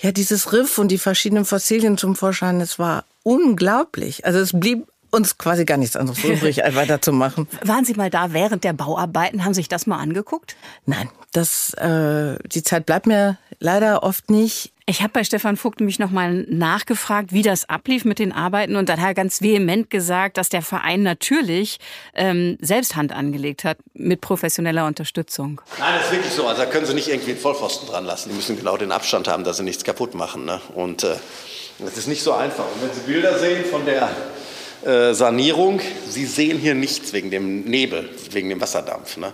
ja 0.00 0.12
dieses 0.12 0.52
Riff 0.52 0.78
und 0.78 0.88
die 0.88 0.98
verschiedenen 0.98 1.44
Fossilien 1.44 1.98
zum 1.98 2.16
Vorschein. 2.16 2.60
Es 2.60 2.78
war 2.78 3.04
unglaublich. 3.22 4.24
Also 4.24 4.38
es 4.38 4.52
blieb 4.52 4.86
uns 5.10 5.38
quasi 5.38 5.64
gar 5.64 5.76
nichts 5.76 5.96
anderes 5.96 6.22
übrig, 6.22 6.64
als 6.64 6.74
weiterzumachen. 6.76 7.48
Waren 7.62 7.84
Sie 7.84 7.94
mal 7.94 8.10
da 8.10 8.32
während 8.32 8.64
der 8.64 8.72
Bauarbeiten? 8.72 9.44
Haben 9.44 9.54
Sie 9.54 9.60
sich 9.60 9.68
das 9.68 9.86
mal 9.86 9.98
angeguckt? 9.98 10.56
Nein, 10.86 11.08
das, 11.32 11.74
äh, 11.74 12.36
die 12.46 12.62
Zeit 12.62 12.86
bleibt 12.86 13.06
mir 13.06 13.38
leider 13.60 14.02
oft 14.02 14.30
nicht. 14.30 14.72
Ich 14.86 15.02
habe 15.02 15.12
bei 15.12 15.22
Stefan 15.22 15.58
Vogt 15.58 15.80
nämlich 15.80 15.98
nochmal 15.98 16.46
nachgefragt, 16.48 17.34
wie 17.34 17.42
das 17.42 17.68
ablief 17.68 18.06
mit 18.06 18.18
den 18.18 18.32
Arbeiten. 18.32 18.74
Und 18.74 18.88
dann 18.88 18.98
hat 18.98 19.08
er 19.08 19.14
ganz 19.14 19.42
vehement 19.42 19.90
gesagt, 19.90 20.38
dass 20.38 20.48
der 20.48 20.62
Verein 20.62 21.02
natürlich 21.02 21.78
ähm, 22.14 22.56
selbst 22.62 22.96
Hand 22.96 23.12
angelegt 23.12 23.64
hat 23.64 23.76
mit 23.92 24.22
professioneller 24.22 24.86
Unterstützung. 24.86 25.60
Nein, 25.78 25.94
das 25.98 26.06
ist 26.06 26.12
wirklich 26.12 26.32
so. 26.32 26.46
Also 26.46 26.62
da 26.62 26.70
können 26.70 26.86
Sie 26.86 26.94
nicht 26.94 27.08
irgendwie 27.08 27.32
einen 27.32 27.40
Vollpfosten 27.40 27.86
dran 27.86 28.06
lassen. 28.06 28.30
Die 28.30 28.34
müssen 28.36 28.56
genau 28.56 28.78
den 28.78 28.90
Abstand 28.90 29.28
haben, 29.28 29.44
dass 29.44 29.58
sie 29.58 29.62
nichts 29.62 29.84
kaputt 29.84 30.14
machen. 30.14 30.46
Ne? 30.46 30.58
Und 30.74 31.04
äh, 31.04 31.16
das 31.80 31.98
ist 31.98 32.08
nicht 32.08 32.22
so 32.22 32.32
einfach. 32.32 32.64
Und 32.64 32.82
wenn 32.82 32.94
Sie 32.94 33.00
Bilder 33.00 33.38
sehen 33.38 33.66
von 33.66 33.84
der 33.84 34.08
äh, 34.84 35.12
Sanierung. 35.12 35.80
Sie 36.08 36.26
sehen 36.26 36.58
hier 36.58 36.74
nichts 36.74 37.12
wegen 37.12 37.30
dem 37.30 37.62
Nebel, 37.64 38.08
wegen 38.30 38.48
dem 38.48 38.60
Wasserdampf. 38.60 39.16
Ne? 39.16 39.32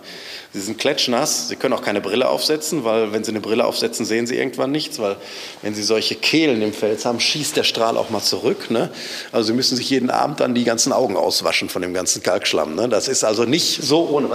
Sie 0.55 0.61
sind 0.61 0.79
klatschnass. 0.79 1.49
Sie 1.49 1.57
können 1.57 1.75
auch 1.75 1.83
keine 1.83 2.01
Brille 2.01 2.29
aufsetzen, 2.29 2.85
weil 2.85 3.13
wenn 3.13 3.25
Sie 3.25 3.33
eine 3.33 3.41
Brille 3.41 3.65
aufsetzen, 3.65 4.07
sehen 4.07 4.27
Sie 4.27 4.37
irgendwann 4.37 4.71
nichts, 4.71 5.01
weil 5.01 5.17
wenn 5.63 5.75
Sie 5.75 5.83
solche 5.83 6.15
Kehlen 6.15 6.63
im 6.63 6.73
Fels 6.73 7.05
haben, 7.05 7.19
schießt 7.19 7.57
der 7.57 7.65
Strahl 7.65 7.97
auch 7.97 8.11
mal 8.11 8.23
zurück. 8.23 8.71
Ne? 8.71 8.89
Also 9.33 9.49
Sie 9.49 9.53
müssen 9.53 9.77
sich 9.77 9.91
jeden 9.91 10.11
Abend 10.11 10.39
dann 10.39 10.55
die 10.55 10.63
ganzen 10.63 10.93
Augen 10.93 11.17
auswaschen 11.17 11.69
von 11.69 11.83
dem 11.83 11.93
ganzen 11.93 12.23
Kalkschlamm. 12.23 12.77
Ne? 12.77 12.89
Das 12.89 13.09
ist 13.09 13.25
also 13.25 13.45
nicht 13.45 13.83
so 13.83 14.09
ohne. 14.09 14.29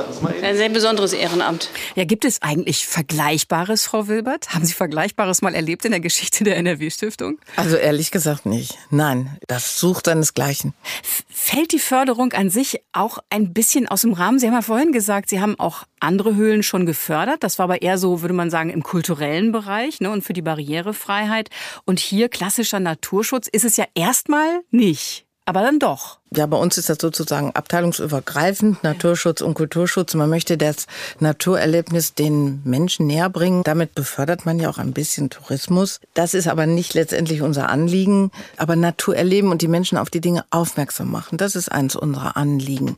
Ein 0.44 0.58
sehr 0.58 0.68
besonderes 0.70 1.14
Ehrenamt. 1.14 1.70
Ja, 1.96 2.04
gibt 2.04 2.26
es 2.26 2.42
eigentlich 2.42 2.86
Vergleichbares, 2.86 3.86
Frau 3.86 4.10
Wilbert? 4.10 4.50
Haben 4.50 4.66
Sie 4.66 4.74
Vergleichbares 4.74 5.42
mal 5.42 5.56
erlebt 5.56 5.86
in 5.86 5.92
der 5.92 6.02
Geschichte 6.02 6.44
der 6.44 6.58
NRW-Stiftung? 6.58 7.40
Also 7.56 7.78
ehrlich 7.78 8.12
gesagt 8.12 8.46
nicht. 8.46 8.78
Nein, 8.90 9.38
das 9.48 9.80
sucht 9.80 10.08
seinesgleichen. 10.08 10.74
Fällt 11.04 11.72
die 11.72 11.80
Förderung 11.80 12.34
an 12.34 12.50
sich 12.50 12.82
auch 12.92 13.20
ein 13.30 13.54
bisschen 13.54 13.88
aus 13.88 14.02
dem 14.02 14.14
Rahmen? 14.14 14.40
Sie 14.40 14.48
haben 14.48 14.54
ja 14.54 14.62
vorhin 14.62 14.92
gesagt, 14.92 15.30
Sie 15.30 15.42
haben 15.42 15.60
auch 15.60 15.84
andere 16.00 16.36
Höhlen 16.36 16.64
schon 16.64 16.86
gefördert. 16.86 17.44
Das 17.44 17.60
war 17.60 17.66
aber 17.66 17.82
eher 17.82 17.98
so, 17.98 18.22
würde 18.22 18.34
man 18.34 18.50
sagen, 18.50 18.70
im 18.70 18.84
kulturellen 18.84 19.52
Bereich 19.52 20.02
ne, 20.02 20.10
und 20.10 20.24
für 20.24 20.34
die 20.34 20.42
Barrierefreiheit. 20.42 21.50
Und 21.86 22.00
hier 22.00 22.30
klassischer 22.30 22.80
Naturschutz 22.80 23.48
ist 23.48 23.66
es 23.66 23.78
ja 23.78 23.86
erstmal 23.96 24.62
nicht 24.72 25.29
aber 25.50 25.64
dann 25.64 25.80
doch. 25.80 26.20
Ja, 26.32 26.46
bei 26.46 26.58
uns 26.58 26.78
ist 26.78 26.90
das 26.90 27.00
sozusagen 27.02 27.56
abteilungsübergreifend, 27.56 28.84
Naturschutz 28.84 29.42
und 29.42 29.56
Kulturschutz. 29.56 30.14
Man 30.14 30.30
möchte 30.30 30.58
das 30.60 30.86
Naturerlebnis 31.20 32.14
den 32.14 32.62
Menschen 32.66 33.08
näher 33.08 33.32
bringen. 33.32 33.64
Damit 33.64 33.96
befördert 33.96 34.46
man 34.46 34.60
ja 34.60 34.70
auch 34.70 34.78
ein 34.78 34.94
bisschen 34.94 35.32
Tourismus. 35.32 36.02
Das 36.14 36.36
ist 36.36 36.48
aber 36.48 36.68
nicht 36.68 36.94
letztendlich 36.94 37.42
unser 37.42 37.68
Anliegen. 37.70 38.30
Aber 38.58 38.76
Natur 38.76 39.16
erleben 39.16 39.50
und 39.50 39.64
die 39.64 39.68
Menschen 39.68 39.98
auf 39.98 40.12
die 40.12 40.22
Dinge 40.22 40.46
aufmerksam 40.52 41.10
machen, 41.10 41.40
das 41.40 41.56
ist 41.56 41.72
eins 41.72 41.96
unserer 41.96 42.38
Anliegen. 42.38 42.98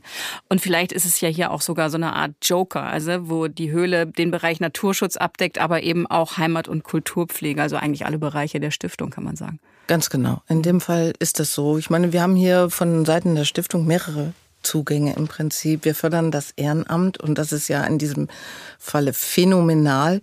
Und 0.50 0.60
vielleicht 0.60 0.92
ist 0.92 1.06
es 1.06 1.18
ja 1.22 1.30
hier 1.30 1.52
auch 1.52 1.62
sogar 1.62 1.88
so 1.88 1.96
eine 1.96 2.12
Art 2.12 2.32
Joker, 2.42 2.82
also 2.82 3.30
wo 3.30 3.48
die 3.48 3.70
Höhle 3.70 4.06
den 4.06 4.30
Bereich 4.30 4.60
Naturschutz 4.60 5.16
abdeckt, 5.16 5.58
aber 5.58 5.82
eben 5.82 6.06
auch 6.06 6.36
Heimat- 6.36 6.68
und 6.68 6.84
Kulturpflege, 6.84 7.62
also 7.62 7.76
eigentlich 7.76 8.04
alle 8.04 8.18
Bereiche 8.18 8.60
der 8.60 8.72
Stiftung, 8.72 9.08
kann 9.08 9.24
man 9.24 9.36
sagen. 9.36 9.58
Ganz 9.86 10.10
genau. 10.10 10.42
In 10.48 10.62
dem 10.62 10.80
Fall 10.80 11.12
ist 11.18 11.40
das 11.40 11.52
so. 11.52 11.78
Ich 11.78 11.90
meine, 11.90 12.12
wir 12.12 12.22
haben 12.22 12.36
hier 12.36 12.70
von 12.70 13.04
Seiten 13.04 13.34
der 13.34 13.44
Stiftung 13.44 13.86
mehrere 13.86 14.32
Zugänge 14.62 15.14
im 15.14 15.28
Prinzip. 15.28 15.84
Wir 15.84 15.94
fördern 15.94 16.30
das 16.30 16.52
Ehrenamt 16.52 17.18
und 17.18 17.36
das 17.36 17.52
ist 17.52 17.68
ja 17.68 17.84
in 17.84 17.98
diesem 17.98 18.28
Falle 18.78 19.12
phänomenal. 19.12 20.22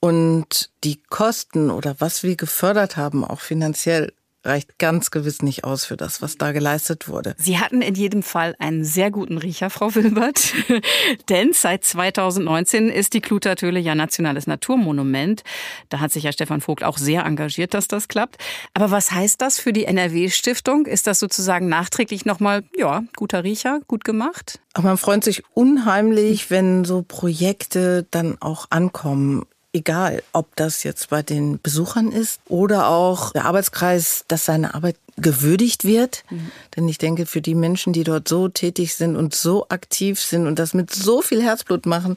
Und 0.00 0.70
die 0.84 1.00
Kosten 1.08 1.70
oder 1.70 1.96
was 1.98 2.22
wir 2.22 2.36
gefördert 2.36 2.96
haben, 2.96 3.24
auch 3.24 3.40
finanziell, 3.40 4.12
reicht 4.44 4.78
ganz 4.78 5.10
gewiss 5.10 5.42
nicht 5.42 5.64
aus 5.64 5.84
für 5.84 5.96
das, 5.96 6.22
was 6.22 6.36
da 6.36 6.52
geleistet 6.52 7.08
wurde. 7.08 7.34
Sie 7.38 7.58
hatten 7.58 7.82
in 7.82 7.94
jedem 7.94 8.22
Fall 8.22 8.54
einen 8.58 8.84
sehr 8.84 9.10
guten 9.10 9.38
Riecher, 9.38 9.70
Frau 9.70 9.94
Wilbert. 9.94 10.54
Denn 11.28 11.52
seit 11.52 11.84
2019 11.84 12.88
ist 12.88 13.14
die 13.14 13.20
Klutertöle 13.20 13.80
ja 13.80 13.94
nationales 13.94 14.46
Naturmonument. 14.46 15.42
Da 15.88 16.00
hat 16.00 16.12
sich 16.12 16.24
ja 16.24 16.32
Stefan 16.32 16.60
Vogt 16.60 16.84
auch 16.84 16.98
sehr 16.98 17.24
engagiert, 17.24 17.74
dass 17.74 17.88
das 17.88 18.08
klappt. 18.08 18.36
Aber 18.74 18.90
was 18.90 19.10
heißt 19.10 19.40
das 19.40 19.58
für 19.58 19.72
die 19.72 19.84
NRW-Stiftung? 19.84 20.86
Ist 20.86 21.06
das 21.06 21.18
sozusagen 21.18 21.68
nachträglich 21.68 22.24
nochmal, 22.24 22.62
ja, 22.76 23.02
guter 23.16 23.44
Riecher, 23.44 23.80
gut 23.86 24.04
gemacht? 24.04 24.60
Aber 24.74 24.88
man 24.88 24.98
freut 24.98 25.24
sich 25.24 25.42
unheimlich, 25.54 26.50
wenn 26.50 26.84
so 26.84 27.02
Projekte 27.02 28.06
dann 28.10 28.36
auch 28.40 28.66
ankommen 28.70 29.44
egal, 29.78 30.22
ob 30.32 30.54
das 30.56 30.82
jetzt 30.82 31.10
bei 31.10 31.22
den 31.22 31.60
Besuchern 31.60 32.12
ist 32.12 32.40
oder 32.46 32.88
auch 32.88 33.32
der 33.32 33.44
Arbeitskreis, 33.44 34.24
dass 34.28 34.44
seine 34.44 34.74
Arbeit 34.74 34.96
gewürdigt 35.16 35.84
wird. 35.84 36.24
Mhm. 36.30 36.50
Denn 36.76 36.88
ich 36.88 36.98
denke, 36.98 37.26
für 37.26 37.40
die 37.40 37.54
Menschen, 37.54 37.92
die 37.92 38.04
dort 38.04 38.28
so 38.28 38.48
tätig 38.48 38.94
sind 38.94 39.16
und 39.16 39.34
so 39.34 39.68
aktiv 39.68 40.20
sind 40.20 40.46
und 40.46 40.58
das 40.58 40.74
mit 40.74 40.94
so 40.94 41.22
viel 41.22 41.42
Herzblut 41.42 41.86
machen, 41.86 42.16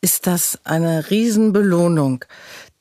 ist 0.00 0.26
das 0.26 0.58
eine 0.64 1.10
Riesenbelohnung. 1.10 2.24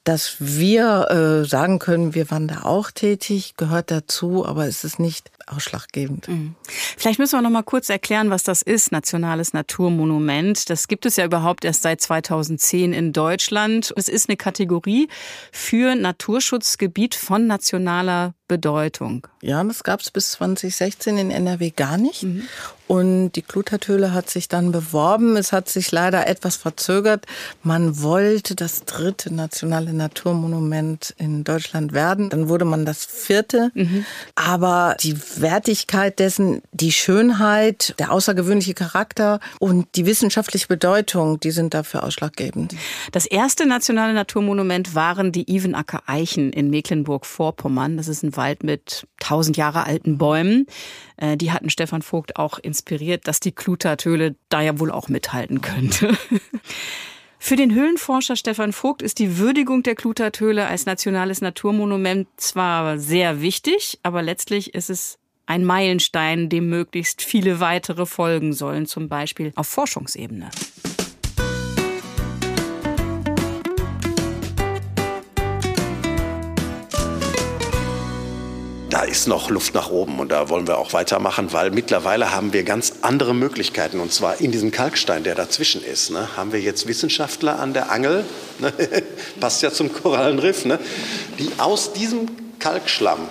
Dass 0.06 0.38
wir 0.40 1.12
äh, 1.44 1.48
sagen 1.48 1.78
können, 1.78 2.16
wir 2.16 2.32
waren 2.32 2.48
da 2.48 2.64
auch 2.64 2.90
tätig, 2.90 3.56
gehört 3.58 3.92
dazu, 3.92 4.46
aber 4.46 4.66
es 4.66 4.84
ist 4.84 4.98
nicht 5.00 5.30
ausschlaggebend. 5.50 6.28
Mhm. 6.28 6.56
Vielleicht 6.98 7.20
müssen 7.20 7.38
wir 7.38 7.42
noch 7.42 7.50
mal 7.50 7.64
kurz 7.64 7.90
erklären, 7.90 8.30
was 8.30 8.44
das 8.44 8.62
ist, 8.62 8.92
nationales 8.92 9.54
Naturmonument. 9.54 10.70
Das 10.70 10.88
gibt 10.88 11.06
es 11.06 11.16
ja 11.16 11.26
überhaupt 11.26 11.66
erst 11.66 11.82
seit 11.84 12.02
2010 12.02 12.94
in 12.94 13.14
Deutschland. 13.14 13.94
Es 13.96 14.08
ist 14.08 14.30
eine 14.30 14.38
Kategorie 14.38 15.10
für 15.52 15.96
Naturschutzgebiet 15.96 17.16
von 17.16 17.48
nationaler 17.48 18.34
Bedeutung. 18.50 19.28
Ja, 19.42 19.64
das 19.64 19.84
gab 19.84 20.02
es 20.02 20.12
bis 20.12 20.32
2016 20.32 21.18
in 21.18 21.32
NRW 21.32 21.70
gar 21.70 21.98
nicht. 21.98 22.24
Mhm. 22.24 22.44
Und 22.88 23.34
die 23.34 23.44
Klutertöle 23.44 24.14
hat 24.14 24.30
sich 24.32 24.48
dann 24.48 24.72
beworben. 24.72 25.38
Es 25.38 25.54
hat 25.54 25.70
sich 25.70 25.92
leider 25.92 26.26
etwas 26.26 26.56
verzögert. 26.56 27.28
Man 27.62 28.02
wollte 28.02 28.56
das 28.56 28.84
dritte 28.86 29.32
nationale 29.32 29.94
Naturmonument 29.94 31.14
in 31.20 31.44
Deutschland 31.44 31.94
werden. 31.94 32.30
Dann 32.32 32.50
wurde 32.50 32.66
man 32.66 32.86
das 32.86 33.06
vierte. 33.06 33.72
Mhm. 33.76 34.06
Aber 34.34 34.98
die 35.00 35.16
Wertigkeit 35.42 36.20
dessen, 36.20 36.62
die 36.72 36.92
Schönheit, 36.92 37.96
der 38.00 38.12
außergewöhnliche 38.12 38.74
Charakter 38.74 39.40
und 39.60 39.88
die 39.96 40.06
wissenschaftliche 40.06 40.68
Bedeutung, 40.68 41.40
die 41.40 41.52
sind 41.52 41.74
dafür 41.74 42.04
ausschlaggebend. 42.04 42.76
Das 43.12 43.26
erste 43.26 43.66
nationale 43.66 44.14
Naturmonument 44.14 44.96
waren 44.96 45.32
die 45.32 45.52
Ivenacker 45.52 46.04
Eichen 46.08 46.52
in 46.52 46.70
Mecklenburg-Vorpommern. 46.70 47.98
Das 47.98 48.08
ist 48.08 48.24
ein 48.24 48.36
Wald 48.36 48.64
mit 48.64 49.08
tausend 49.20 49.58
Jahre 49.58 49.86
alten 49.86 50.18
Bäumen. 50.18 50.66
Äh, 51.18 51.38
die 51.38 51.52
hatten 51.52 51.70
Stefan 51.70 52.02
Vogt 52.02 52.38
auch 52.38 52.60
inspiriert, 52.60 53.28
dass 53.28 53.40
die 53.40 53.52
Klutertöle 53.52 54.36
da 54.50 54.62
ja 54.62 54.80
wohl 54.80 54.92
auch 54.92 55.10
mithalten 55.10 55.62
könnte. 55.62 56.18
Für 57.42 57.56
den 57.56 57.74
Höhlenforscher 57.74 58.36
Stefan 58.36 58.74
Vogt 58.74 59.02
ist 59.02 59.18
die 59.18 59.38
Würdigung 59.38 59.82
der 59.82 59.96
Klutertöle 59.96 60.68
als 60.68 60.86
nationales 60.86 61.40
Naturmonument 61.40 62.28
zwar 62.36 63.00
sehr 63.00 63.42
wichtig, 63.42 63.98
aber 64.04 64.22
letztlich 64.22 64.74
ist 64.76 64.90
es 64.90 65.19
ein 65.50 65.66
Meilenstein, 65.66 66.48
dem 66.48 66.70
möglichst 66.70 67.24
viele 67.24 67.60
weitere 67.60 68.06
folgen 68.06 68.54
sollen, 68.54 68.86
zum 68.86 69.10
Beispiel 69.10 69.52
auf 69.56 69.68
Forschungsebene. 69.68 70.52
da 78.90 79.06
ist 79.06 79.28
noch 79.28 79.50
Luft 79.50 79.76
nach 79.76 79.92
oben 79.92 80.20
und 80.20 80.30
da 80.30 80.50
wollen 80.50 80.68
wir 80.68 80.78
auch 80.78 80.92
weitermachen, 80.92 81.54
weil 81.54 81.72
mittlerweile 81.72 82.34
haben 82.34 82.52
wir 82.52 82.64
ganz 82.64 82.96
andere 83.02 83.34
Möglichkeiten 83.34 84.02
und 84.02 84.12
zwar 84.12 84.42
in 84.42 84.52
diesem 84.52 84.72
Kalkstein, 84.72 85.24
der 85.24 85.36
dazwischen 85.36 85.82
ist, 85.82 86.10
ne, 86.10 86.36
haben 86.36 86.52
wir 86.52 86.60
jetzt 86.60 86.86
Wissenschaftler 86.86 87.60
an 87.60 87.74
der 87.74 87.92
Angel, 87.92 88.26
ne, 88.58 88.74
passt 89.40 89.62
ja 89.62 89.72
zum 89.72 89.94
Korallenriff, 89.94 90.66
ne, 90.66 90.80
die 91.38 91.50
aus 91.60 91.94
diesem 91.94 92.28
Kalkschlamm 92.60 93.30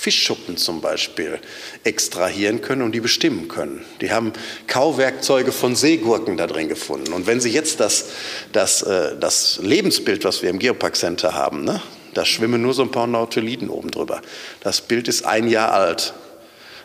Fischschuppen 0.00 0.56
zum 0.56 0.80
Beispiel 0.80 1.38
extrahieren 1.84 2.62
können 2.62 2.82
und 2.82 2.92
die 2.92 3.00
bestimmen 3.00 3.48
können. 3.48 3.84
Die 4.00 4.10
haben 4.10 4.32
Kauwerkzeuge 4.66 5.52
von 5.52 5.76
Seegurken 5.76 6.36
da 6.36 6.46
drin 6.46 6.68
gefunden. 6.68 7.12
Und 7.12 7.26
wenn 7.26 7.40
Sie 7.40 7.50
jetzt 7.50 7.80
das, 7.80 8.06
das, 8.52 8.82
äh, 8.82 9.16
das 9.18 9.60
Lebensbild, 9.62 10.24
was 10.24 10.42
wir 10.42 10.48
im 10.48 10.58
Geopark 10.58 10.96
Center 10.96 11.34
haben, 11.34 11.64
ne, 11.64 11.82
da 12.14 12.24
schwimmen 12.24 12.62
nur 12.62 12.74
so 12.74 12.82
ein 12.82 12.90
paar 12.90 13.06
Nautoliden 13.06 13.68
oben 13.68 13.90
drüber. 13.90 14.22
Das 14.62 14.80
Bild 14.80 15.06
ist 15.06 15.26
ein 15.26 15.48
Jahr 15.48 15.72
alt. 15.72 16.14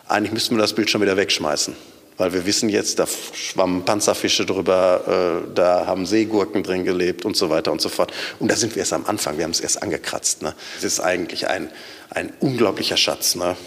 Eigentlich 0.08 0.34
müssten 0.34 0.56
wir 0.56 0.62
das 0.62 0.74
Bild 0.74 0.90
schon 0.90 1.02
wieder 1.02 1.18
wegschmeißen. 1.18 1.95
Weil 2.18 2.32
wir 2.32 2.46
wissen 2.46 2.70
jetzt, 2.70 3.00
da 3.00 3.08
schwammen 3.08 3.84
Panzerfische 3.84 4.46
drüber, 4.46 5.44
äh, 5.46 5.54
da 5.54 5.86
haben 5.86 6.06
Seegurken 6.06 6.64
drin 6.64 6.86
gelebt 6.86 7.26
und 7.26 7.36
so 7.36 7.50
weiter 7.50 7.72
und 7.72 7.82
so 7.82 7.90
fort. 7.90 8.14
Und 8.40 8.50
da 8.50 8.56
sind 8.56 8.76
wir 8.76 8.80
erst 8.80 8.94
am 8.94 9.06
Anfang, 9.06 9.38
wir 9.38 9.44
haben 9.44 9.52
es 9.52 9.60
erst 9.60 9.84
angekratzt. 9.84 10.42
Ne? 10.42 10.56
Es 10.78 10.86
ist 10.86 11.02
eigentlich 11.02 11.50
ein, 11.50 11.70
ein 12.10 12.32
unglaublicher 12.40 12.96
Schatz. 12.96 13.36
Ne? 13.36 13.58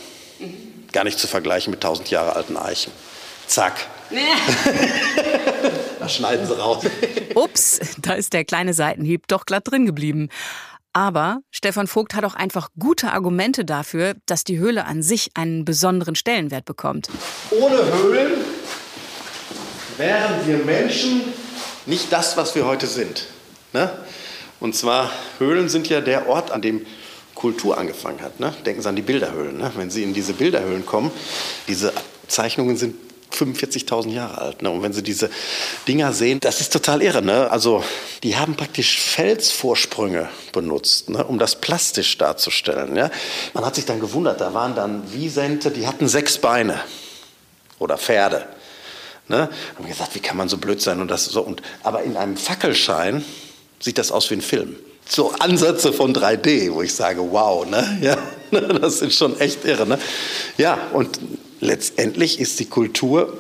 Gar 0.93 1.05
nicht 1.05 1.19
zu 1.19 1.27
vergleichen 1.27 1.71
mit 1.71 1.83
tausend 1.83 2.11
Jahre 2.11 2.37
alten 2.37 2.57
Eichen. 2.57 2.93
Zack. 3.47 3.87
da 6.01 6.09
schneiden 6.09 6.47
sie 6.47 6.59
raus. 6.59 6.85
Ups, 7.35 7.81
da 7.99 8.15
ist 8.15 8.33
der 8.33 8.45
kleine 8.45 8.73
Seitenhieb 8.73 9.29
doch 9.29 9.45
glatt 9.45 9.71
drin 9.71 9.85
geblieben. 9.85 10.31
Aber 10.99 11.43
Stefan 11.53 11.87
Vogt 11.87 12.17
hat 12.17 12.25
auch 12.25 12.35
einfach 12.35 12.71
gute 12.77 13.13
Argumente 13.13 13.65
dafür, 13.65 14.17
dass 14.27 14.43
die 14.43 14.59
Höhle 14.59 14.85
an 14.85 15.01
sich 15.01 15.31
einen 15.35 15.65
besonderen 15.65 16.17
Stellenwert 16.17 16.65
bekommt. 16.65 17.09
Ohne 17.53 17.77
Höhlen 17.77 18.33
wären 19.97 20.45
wir 20.45 20.57
Menschen 20.57 21.21
nicht 21.87 22.13
das, 22.13 22.37
was 22.37 22.57
wir 22.57 22.67
heute 22.67 22.89
sind. 22.89 23.29
Ne? 23.73 23.97
Und 24.59 24.75
zwar, 24.75 25.13
Höhlen 25.39 25.69
sind 25.69 25.89
ja 25.89 26.01
der 26.01 26.29
Ort, 26.29 26.51
an 26.51 26.63
dem 26.63 26.85
Kultur 27.37 27.79
angefangen 27.79 28.21
hat. 28.21 28.41
Ne? 28.41 28.53
Denken 28.67 28.83
Sie 28.83 28.89
an 28.89 28.97
die 28.97 29.03
Bilderhöhlen. 29.03 29.57
Ne? 29.57 29.71
Wenn 29.77 29.91
Sie 29.91 30.03
in 30.03 30.15
diese 30.15 30.33
Bilderhöhlen 30.33 30.85
kommen, 30.85 31.13
diese 31.69 31.93
Zeichnungen 32.27 32.77
sind 32.77 32.97
45.000 33.33 34.11
Jahre 34.11 34.39
alt. 34.39 34.63
Ne? 34.63 34.71
Und 34.71 34.83
wenn 34.83 34.93
Sie 34.93 35.03
diese 35.03 35.31
Dinger 35.87 36.13
sehen, 36.13 36.41
das 36.41 36.61
ist 36.61 36.73
total 36.73 37.03
irre. 37.03 37.23
Ne? 37.23 37.51
Also 37.51 37.85
die 38.23 38.37
haben 38.37 38.55
praktisch 38.57 38.99
Felsvorsprünge 39.01 40.29
benutzt, 40.53 41.11
ne? 41.11 41.25
um 41.25 41.39
das 41.39 41.57
plastisch 41.57 42.19
darzustellen. 42.19 42.97
Ja? 42.97 43.11
Man 43.55 43.65
hat 43.65 43.75
sich 43.75 43.85
dann 43.85 44.01
gewundert, 44.01 44.41
da 44.41 44.55
waren 44.55 44.75
dann 44.75 45.13
Wiesente, 45.13 45.71
die 45.71 45.87
hatten 45.87 46.09
sechs 46.09 46.39
Beine 46.39 46.81
oder 47.79 47.99
Pferde. 47.99 48.47
Ne? 49.29 49.49
Haben 49.77 49.87
gesagt, 49.87 50.15
wie 50.15 50.21
kann 50.21 50.37
man 50.37 50.49
so 50.49 50.57
blöd 50.57 50.81
sein 50.81 51.01
und 51.01 51.09
das 51.09 51.27
so. 51.27 51.43
Und, 51.43 51.63
aber 51.83 52.03
in 52.03 52.17
einem 52.17 52.37
Fackelschein 52.37 53.25
sieht 53.79 53.99
das 53.99 54.11
aus 54.11 54.31
wie 54.31 54.35
ein 54.35 54.43
Film. 54.43 54.77
So 55.07 55.33
Ansätze 55.39 55.93
von 55.93 56.15
3D, 56.15 56.73
wo 56.73 56.83
ich 56.83 56.95
sage, 56.95 57.21
wow, 57.31 57.67
ne? 57.67 57.99
Ja, 58.03 58.19
das 58.81 59.01
ist 59.01 59.17
schon 59.17 59.39
echt 59.41 59.65
irre. 59.65 59.87
Ne? 59.87 59.99
Ja, 60.59 60.79
und 60.93 61.19
letztendlich 61.61 62.41
ist 62.41 62.61
die 62.61 62.67
Kultur 62.67 63.37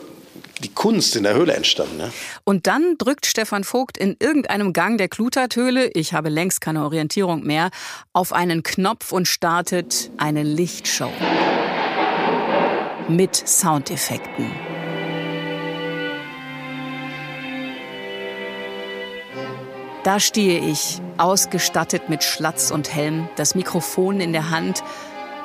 die 0.62 0.74
Kunst 0.74 1.14
in 1.14 1.22
der 1.22 1.34
Höhle 1.34 1.54
entstanden. 1.54 1.98
Ne? 1.98 2.12
Und 2.44 2.66
dann 2.66 2.96
drückt 2.98 3.26
Stefan 3.26 3.64
Vogt 3.64 3.96
in 3.96 4.16
irgendeinem 4.18 4.72
Gang 4.72 4.98
der 4.98 5.08
Klutathöhle, 5.08 5.88
ich 5.94 6.12
habe 6.14 6.28
längst 6.28 6.60
keine 6.60 6.82
Orientierung 6.82 7.44
mehr, 7.44 7.70
auf 8.12 8.32
einen 8.32 8.62
Knopf 8.62 9.12
und 9.12 9.28
startet 9.28 10.10
eine 10.16 10.42
Lichtshow. 10.42 11.12
Mit 13.08 13.36
Soundeffekten. 13.36 14.50
Da 20.04 20.20
stehe 20.20 20.60
ich, 20.60 21.00
ausgestattet 21.18 22.08
mit 22.08 22.22
Schlatz 22.24 22.70
und 22.70 22.94
Helm, 22.94 23.28
das 23.36 23.54
Mikrofon 23.54 24.20
in 24.20 24.32
der 24.32 24.50
Hand. 24.50 24.82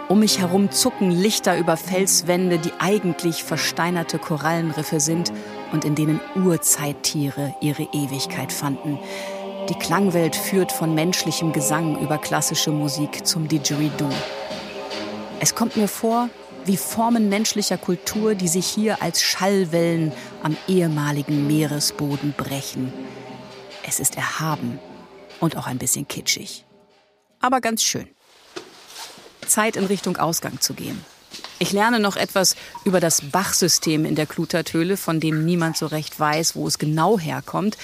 Um 0.10 0.20
mich 0.20 0.40
herum 0.40 0.70
zucken 0.70 1.12
Lichter 1.12 1.58
über 1.58 1.78
Felswände, 1.78 2.60
die 2.60 2.74
eigentlich 2.80 3.44
versteinerte 3.44 4.20
Korallenriffe 4.20 5.00
sind 5.00 5.32
und 5.72 5.86
in 5.86 5.96
denen 5.96 6.20
Urzeittiere 6.36 7.56
ihre 7.62 7.84
Ewigkeit 7.94 8.52
fanden. 8.52 9.00
Die 9.70 9.76
Klangwelt 9.76 10.36
führt 10.36 10.74
von 10.74 10.94
menschlichem 10.94 11.54
Gesang 11.54 12.00
über 12.02 12.18
klassische 12.18 12.72
Musik 12.72 13.26
zum 13.26 13.48
Didgeridoo. 13.48 14.10
Es 15.40 15.56
kommt 15.56 15.78
mir 15.78 15.88
vor, 15.88 16.30
wie 16.66 16.78
Formen 16.78 17.30
menschlicher 17.30 17.78
Kultur, 17.78 18.36
die 18.36 18.48
sich 18.50 18.68
hier 18.68 19.02
als 19.02 19.22
Schallwellen 19.22 20.12
am 20.42 20.58
ehemaligen 20.68 21.48
Meeresboden 21.48 22.34
brechen. 22.36 22.92
Es 23.88 24.00
ist 24.00 24.18
erhaben 24.18 24.80
und 25.40 25.58
auch 25.58 25.68
ein 25.68 25.78
bisschen 25.78 26.08
kitschig. 26.08 26.66
Aber 27.40 27.62
ganz 27.62 27.84
schön. 27.84 28.08
Zeit 29.54 29.76
in 29.76 29.86
Richtung 29.86 30.18
Ausgang 30.18 30.60
zu 30.60 30.74
gehen. 30.74 31.06
Ich 31.60 31.72
lerne 31.72 32.00
noch 32.00 32.16
etwas 32.16 32.56
über 32.84 33.00
das 33.00 33.22
Bachsystem 33.22 34.04
in 34.04 34.16
der 34.16 34.26
Klutathöhle, 34.26 34.98
von 34.98 35.20
dem 35.20 35.46
niemand 35.46 35.78
so 35.78 35.86
recht 35.86 36.20
weiß, 36.20 36.56
wo 36.56 36.68
es 36.68 36.80
genau 36.80 37.20
herkommt. 37.20 37.78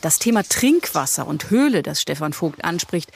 Das 0.00 0.18
Thema 0.18 0.42
Trinkwasser 0.42 1.26
und 1.26 1.50
Höhle, 1.50 1.82
das 1.82 2.00
Stefan 2.00 2.32
Vogt 2.32 2.64
anspricht, 2.64 3.12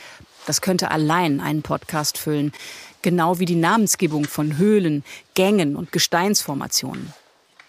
das 0.46 0.60
könnte 0.60 0.90
allein 0.90 1.40
einen 1.40 1.62
Podcast 1.62 2.18
füllen. 2.18 2.52
Genau 3.00 3.38
wie 3.38 3.46
die 3.46 3.56
Namensgebung 3.56 4.26
von 4.26 4.58
Höhlen, 4.58 5.02
Gängen 5.34 5.74
und 5.74 5.90
Gesteinsformationen. 5.90 7.12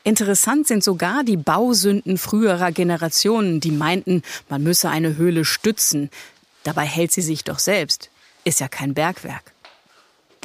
Interessant 0.04 0.68
sind 0.68 0.84
sogar 0.84 1.24
die 1.24 1.38
Bausünden 1.38 2.18
früherer 2.18 2.72
Generationen, 2.72 3.60
die 3.60 3.72
meinten, 3.72 4.22
man 4.50 4.62
müsse 4.62 4.90
eine 4.90 5.16
Höhle 5.16 5.46
stützen. 5.46 6.12
Dabei 6.64 6.86
hält 6.86 7.12
sie 7.12 7.22
sich 7.22 7.44
doch 7.44 7.60
selbst. 7.60 8.10
Ist 8.44 8.60
ja 8.60 8.68
kein 8.68 8.94
Bergwerk. 8.94 9.55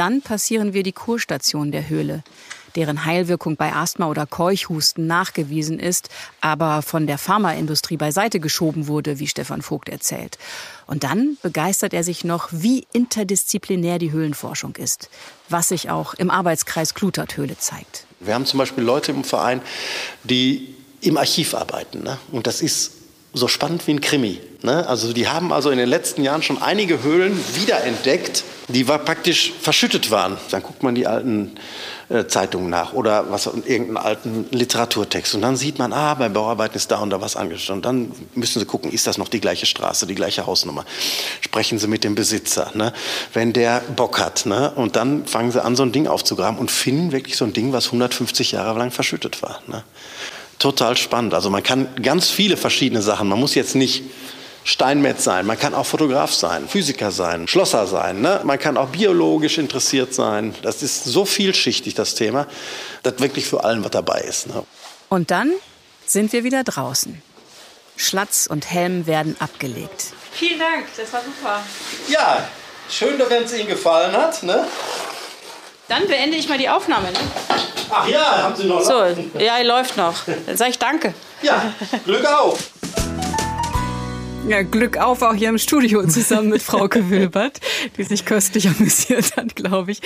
Dann 0.00 0.22
passieren 0.22 0.72
wir 0.72 0.82
die 0.82 0.92
Kurstation 0.94 1.72
der 1.72 1.90
Höhle, 1.90 2.22
deren 2.74 3.04
Heilwirkung 3.04 3.56
bei 3.56 3.74
Asthma 3.74 4.08
oder 4.08 4.24
Keuchhusten 4.24 5.06
nachgewiesen 5.06 5.78
ist, 5.78 6.08
aber 6.40 6.80
von 6.80 7.06
der 7.06 7.18
Pharmaindustrie 7.18 7.98
beiseite 7.98 8.40
geschoben 8.40 8.86
wurde, 8.86 9.18
wie 9.18 9.26
Stefan 9.26 9.60
Vogt 9.60 9.90
erzählt. 9.90 10.38
Und 10.86 11.04
dann 11.04 11.36
begeistert 11.42 11.92
er 11.92 12.02
sich 12.02 12.24
noch, 12.24 12.48
wie 12.50 12.86
interdisziplinär 12.94 13.98
die 13.98 14.10
Höhlenforschung 14.10 14.74
ist, 14.76 15.10
was 15.50 15.68
sich 15.68 15.90
auch 15.90 16.14
im 16.14 16.30
Arbeitskreis 16.30 16.94
Kluterthöhle 16.94 17.58
zeigt. 17.58 18.06
Wir 18.20 18.32
haben 18.32 18.46
zum 18.46 18.56
Beispiel 18.56 18.82
Leute 18.82 19.12
im 19.12 19.22
Verein, 19.22 19.60
die 20.24 20.76
im 21.02 21.18
Archiv 21.18 21.52
arbeiten. 21.52 22.04
Ne? 22.04 22.18
Und 22.32 22.46
das 22.46 22.62
ist 22.62 22.99
so 23.32 23.48
spannend 23.48 23.86
wie 23.86 23.92
ein 23.92 24.00
Krimi. 24.00 24.40
Ne? 24.62 24.86
Also 24.88 25.12
die 25.12 25.28
haben 25.28 25.52
also 25.52 25.70
in 25.70 25.78
den 25.78 25.88
letzten 25.88 26.22
Jahren 26.22 26.42
schon 26.42 26.60
einige 26.60 27.02
Höhlen 27.02 27.38
wiederentdeckt, 27.54 28.44
die 28.68 28.88
war 28.88 28.98
praktisch 28.98 29.52
verschüttet 29.60 30.10
waren. 30.10 30.36
Dann 30.50 30.62
guckt 30.62 30.82
man 30.82 30.94
die 30.94 31.06
alten 31.06 31.56
äh, 32.08 32.26
Zeitungen 32.26 32.68
nach 32.68 32.92
oder 32.92 33.30
was 33.30 33.46
irgendeinen 33.46 33.96
alten 33.96 34.46
Literaturtext 34.50 35.34
und 35.34 35.42
dann 35.42 35.56
sieht 35.56 35.78
man, 35.78 35.92
ah, 35.92 36.14
bei 36.14 36.28
Bauarbeiten 36.28 36.76
ist 36.76 36.90
da 36.90 36.98
und 36.98 37.10
da 37.10 37.20
was 37.20 37.36
angestellt. 37.36 37.76
Und 37.76 37.84
dann 37.84 38.12
müssen 38.34 38.58
Sie 38.58 38.66
gucken, 38.66 38.90
ist 38.92 39.06
das 39.06 39.16
noch 39.16 39.28
die 39.28 39.40
gleiche 39.40 39.66
Straße, 39.66 40.06
die 40.06 40.14
gleiche 40.14 40.46
Hausnummer? 40.46 40.84
Sprechen 41.40 41.78
Sie 41.78 41.86
mit 41.86 42.04
dem 42.04 42.16
Besitzer, 42.16 42.72
ne? 42.74 42.92
wenn 43.32 43.52
der 43.52 43.80
Bock 43.80 44.18
hat. 44.18 44.44
Ne? 44.46 44.72
Und 44.74 44.96
dann 44.96 45.26
fangen 45.26 45.52
Sie 45.52 45.62
an, 45.62 45.76
so 45.76 45.84
ein 45.84 45.92
Ding 45.92 46.06
aufzugraben 46.06 46.58
und 46.58 46.70
finden 46.70 47.12
wirklich 47.12 47.36
so 47.36 47.44
ein 47.44 47.52
Ding, 47.52 47.72
was 47.72 47.86
150 47.86 48.52
Jahre 48.52 48.78
lang 48.78 48.90
verschüttet 48.90 49.40
war. 49.42 49.62
Ne? 49.68 49.84
Total 50.60 50.96
spannend. 50.96 51.34
Also 51.34 51.50
man 51.50 51.64
kann 51.64 51.88
ganz 52.00 52.30
viele 52.30 52.56
verschiedene 52.56 53.02
Sachen. 53.02 53.28
Man 53.28 53.40
muss 53.40 53.56
jetzt 53.56 53.74
nicht 53.74 54.04
Steinmetz 54.62 55.24
sein, 55.24 55.46
man 55.46 55.58
kann 55.58 55.74
auch 55.74 55.86
Fotograf 55.86 56.32
sein, 56.32 56.68
Physiker 56.68 57.10
sein, 57.10 57.48
Schlosser 57.48 57.86
sein, 57.86 58.20
ne? 58.20 58.40
man 58.44 58.58
kann 58.58 58.76
auch 58.76 58.90
biologisch 58.90 59.56
interessiert 59.56 60.12
sein. 60.12 60.54
Das 60.62 60.82
ist 60.82 61.04
so 61.04 61.24
vielschichtig, 61.24 61.94
das 61.94 62.14
Thema, 62.14 62.46
dass 63.02 63.18
wirklich 63.20 63.46
für 63.46 63.64
allen 63.64 63.82
was 63.82 63.90
dabei 63.90 64.20
ist. 64.20 64.48
Ne? 64.48 64.62
Und 65.08 65.30
dann 65.30 65.52
sind 66.06 66.32
wir 66.34 66.44
wieder 66.44 66.62
draußen. 66.62 67.22
Schlatz 67.96 68.46
und 68.46 68.70
Helm 68.70 69.06
werden 69.06 69.34
abgelegt. 69.40 70.12
Vielen 70.32 70.58
Dank, 70.58 70.86
das 70.96 71.12
war 71.12 71.22
super. 71.22 71.62
Ja, 72.08 72.48
schön, 72.90 73.18
wenn 73.28 73.44
es 73.44 73.54
Ihnen 73.54 73.68
gefallen 73.68 74.12
hat. 74.12 74.42
Ne? 74.42 74.66
Dann 75.90 76.06
beende 76.06 76.36
ich 76.36 76.48
mal 76.48 76.56
die 76.56 76.68
Aufnahme. 76.68 77.10
Ne? 77.10 77.18
Ach 77.90 78.06
ja, 78.06 78.44
haben 78.44 78.54
Sie 78.54 78.64
noch. 78.64 78.80
So, 78.80 79.02
ja, 79.40 79.60
läuft 79.62 79.96
noch. 79.96 80.14
Dann 80.46 80.56
sage 80.56 80.70
ich 80.70 80.78
Danke. 80.78 81.12
Ja, 81.42 81.74
Glück 82.04 82.24
auf. 82.24 82.69
Ja, 84.48 84.62
Glück 84.62 84.96
auf 84.96 85.22
auch 85.22 85.34
hier 85.34 85.48
im 85.48 85.58
Studio 85.58 86.04
zusammen 86.06 86.48
mit 86.48 86.62
Frauke 86.62 87.08
Wilbert, 87.10 87.60
die 87.96 88.02
sich 88.02 88.24
köstlich 88.24 88.68
amüsiert 88.68 89.36
hat, 89.36 89.54
glaube 89.54 89.92
ich. 89.92 90.00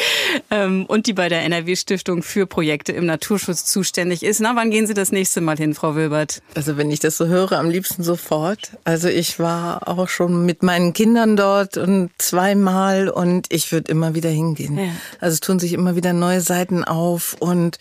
Ähm, 0.50 0.84
und 0.86 1.06
die 1.06 1.14
bei 1.14 1.28
der 1.28 1.42
NRW-Stiftung 1.44 2.22
für 2.22 2.46
Projekte 2.46 2.92
im 2.92 3.06
Naturschutz 3.06 3.64
zuständig 3.64 4.22
ist. 4.22 4.40
Na, 4.40 4.54
wann 4.54 4.70
gehen 4.70 4.86
Sie 4.86 4.92
das 4.92 5.12
nächste 5.12 5.40
Mal 5.40 5.56
hin, 5.56 5.74
Frau 5.74 5.94
Wilbert? 5.94 6.42
Also 6.54 6.76
wenn 6.76 6.90
ich 6.90 7.00
das 7.00 7.16
so 7.16 7.26
höre, 7.26 7.52
am 7.52 7.70
liebsten 7.70 8.02
sofort. 8.02 8.72
Also 8.84 9.08
ich 9.08 9.38
war 9.38 9.88
auch 9.88 10.08
schon 10.08 10.44
mit 10.44 10.62
meinen 10.62 10.92
Kindern 10.92 11.36
dort 11.36 11.76
und 11.76 12.10
zweimal 12.18 13.08
und 13.08 13.46
ich 13.50 13.72
würde 13.72 13.90
immer 13.90 14.14
wieder 14.14 14.30
hingehen. 14.30 14.76
Ja. 14.76 14.88
Also 15.20 15.34
es 15.34 15.40
tun 15.40 15.58
sich 15.58 15.72
immer 15.72 15.96
wieder 15.96 16.12
neue 16.12 16.40
Seiten 16.40 16.84
auf 16.84 17.36
und 17.38 17.78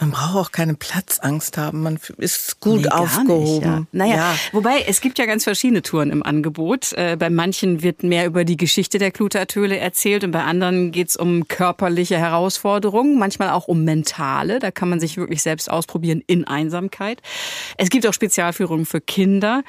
man 0.00 0.10
braucht 0.10 0.36
auch 0.36 0.52
keine 0.52 0.74
Platzangst 0.74 1.56
haben. 1.56 1.82
Man 1.82 1.98
ist 2.18 2.60
gut 2.60 2.82
nee, 2.82 2.88
aufgehoben. 2.88 3.44
Nicht, 3.44 3.62
ja. 3.62 3.86
Naja, 3.92 4.16
ja. 4.16 4.34
wobei 4.52 4.84
es 4.86 5.00
gibt 5.00 5.18
ja 5.18 5.26
ganz 5.26 5.44
verschiedene 5.44 5.80
Touren 5.82 6.01
im 6.10 6.22
Angebot. 6.22 6.92
Äh, 6.92 7.16
bei 7.18 7.30
manchen 7.30 7.82
wird 7.82 8.02
mehr 8.02 8.26
über 8.26 8.44
die 8.44 8.56
Geschichte 8.56 8.98
der 8.98 9.10
Klutertöle 9.10 9.78
erzählt 9.78 10.24
und 10.24 10.30
bei 10.32 10.42
anderen 10.42 10.92
geht 10.92 11.08
es 11.08 11.16
um 11.16 11.48
körperliche 11.48 12.18
Herausforderungen, 12.18 13.18
manchmal 13.18 13.50
auch 13.50 13.68
um 13.68 13.84
mentale. 13.84 14.58
Da 14.58 14.70
kann 14.70 14.88
man 14.88 15.00
sich 15.00 15.16
wirklich 15.16 15.42
selbst 15.42 15.70
ausprobieren 15.70 16.22
in 16.26 16.44
Einsamkeit. 16.44 17.22
Es 17.76 17.90
gibt 17.90 18.06
auch 18.06 18.14
Spezialführungen 18.14 18.86
für 18.86 19.00
Kinder 19.00 19.62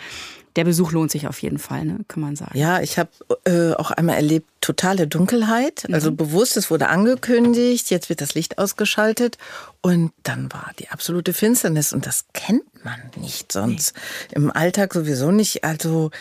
der 0.56 0.66
Besuch 0.66 0.92
lohnt 0.92 1.12
sich 1.12 1.28
auf 1.28 1.42
jeden 1.42 1.58
Fall, 1.58 1.86
ne, 1.86 2.00
kann 2.08 2.22
man 2.22 2.36
sagen. 2.36 2.58
Ja, 2.58 2.80
ich 2.80 3.00
habe 3.00 3.10
äh, 3.46 3.74
auch 3.74 3.92
einmal 3.92 4.16
erlebt, 4.16 4.48
totale 4.62 5.08
Dunkelheit. 5.08 5.86
Mhm. 5.88 5.96
Also 5.96 6.12
bewusst, 6.12 6.58
es 6.58 6.70
wurde 6.70 6.90
angekündigt, 6.90 7.90
jetzt 7.90 8.10
wird 8.10 8.22
das 8.22 8.36
Licht 8.36 8.60
ausgeschaltet. 8.60 9.38
Und 9.82 10.12
dann 10.24 10.52
war 10.54 10.72
die 10.80 10.90
absolute 10.90 11.34
Finsternis. 11.34 11.92
Und 11.92 12.06
das 12.06 12.26
kennt 12.34 12.64
man 12.86 13.00
nicht 13.18 13.52
sonst. 13.52 13.96
Nee. 14.30 14.36
Im 14.36 14.52
Alltag 14.52 14.94
sowieso 14.94 15.32
nicht. 15.32 15.64
Also 15.64 16.12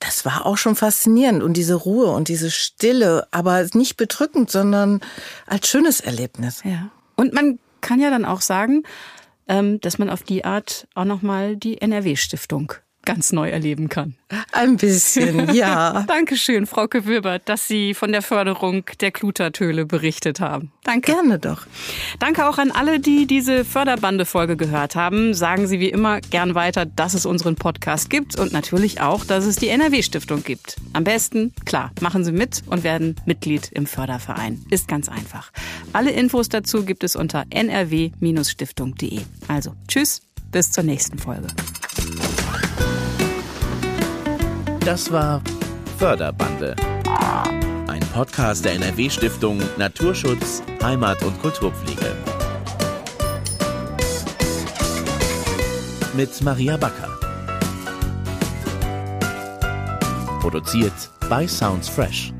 das 0.00 0.24
war 0.24 0.46
auch 0.46 0.56
schon 0.56 0.76
faszinierend. 0.76 1.42
Und 1.42 1.56
diese 1.56 1.74
Ruhe 1.74 2.06
und 2.06 2.28
diese 2.28 2.50
Stille, 2.50 3.26
aber 3.30 3.66
nicht 3.74 3.96
bedrückend, 3.96 4.50
sondern 4.50 5.00
als 5.46 5.68
schönes 5.68 6.00
Erlebnis. 6.00 6.62
Ja. 6.64 6.90
Und 7.16 7.32
man 7.32 7.58
kann 7.80 8.00
ja 8.00 8.10
dann 8.10 8.24
auch 8.24 8.40
sagen, 8.40 8.82
ähm, 9.48 9.80
dass 9.80 9.98
man 9.98 10.10
auf 10.10 10.22
die 10.22 10.44
Art 10.44 10.88
auch 10.94 11.04
nochmal 11.04 11.56
die 11.56 11.80
NRW-Stiftung 11.80 12.74
ganz 13.04 13.32
neu 13.32 13.50
erleben 13.50 13.88
kann. 13.88 14.14
Ein 14.52 14.76
bisschen, 14.76 15.54
ja. 15.54 16.04
Dankeschön, 16.06 16.66
Frau 16.66 16.88
Gewürber, 16.88 17.38
dass 17.38 17.68
Sie 17.68 17.94
von 17.94 18.12
der 18.12 18.22
Förderung 18.22 18.84
der 19.00 19.10
Klutertöle 19.10 19.86
berichtet 19.86 20.40
haben. 20.40 20.72
Danke. 20.82 21.12
Gerne 21.12 21.38
doch. 21.38 21.66
Danke 22.18 22.46
auch 22.46 22.58
an 22.58 22.70
alle, 22.70 23.00
die 23.00 23.26
diese 23.26 23.64
Förderbande-Folge 23.64 24.56
gehört 24.56 24.96
haben. 24.96 25.34
Sagen 25.34 25.66
Sie 25.66 25.80
wie 25.80 25.88
immer 25.88 26.20
gern 26.20 26.54
weiter, 26.54 26.84
dass 26.86 27.14
es 27.14 27.26
unseren 27.26 27.56
Podcast 27.56 28.10
gibt 28.10 28.38
und 28.38 28.52
natürlich 28.52 29.00
auch, 29.00 29.24
dass 29.24 29.44
es 29.46 29.56
die 29.56 29.68
NRW-Stiftung 29.68 30.44
gibt. 30.44 30.76
Am 30.92 31.04
besten, 31.04 31.52
klar, 31.64 31.90
machen 32.00 32.24
Sie 32.24 32.32
mit 32.32 32.62
und 32.66 32.84
werden 32.84 33.16
Mitglied 33.24 33.70
im 33.72 33.86
Förderverein. 33.86 34.64
Ist 34.70 34.88
ganz 34.88 35.08
einfach. 35.08 35.52
Alle 35.92 36.10
Infos 36.10 36.48
dazu 36.48 36.84
gibt 36.84 37.04
es 37.04 37.16
unter 37.16 37.44
nrw-stiftung.de. 37.50 39.20
Also, 39.48 39.74
tschüss, 39.88 40.22
bis 40.50 40.70
zur 40.70 40.84
nächsten 40.84 41.18
Folge. 41.18 41.48
Das 44.84 45.10
war 45.10 45.40
Förderbande. 45.96 46.76
Ein 47.86 48.00
Podcast 48.12 48.66
der 48.66 48.74
NRW-Stiftung 48.74 49.58
Naturschutz, 49.78 50.62
Heimat 50.82 51.22
und 51.22 51.40
Kulturpflege. 51.40 52.14
Mit 56.14 56.42
Maria 56.42 56.76
Backer. 56.76 57.08
Produziert 60.40 60.92
bei 61.30 61.48
Sounds 61.48 61.88
Fresh. 61.88 62.33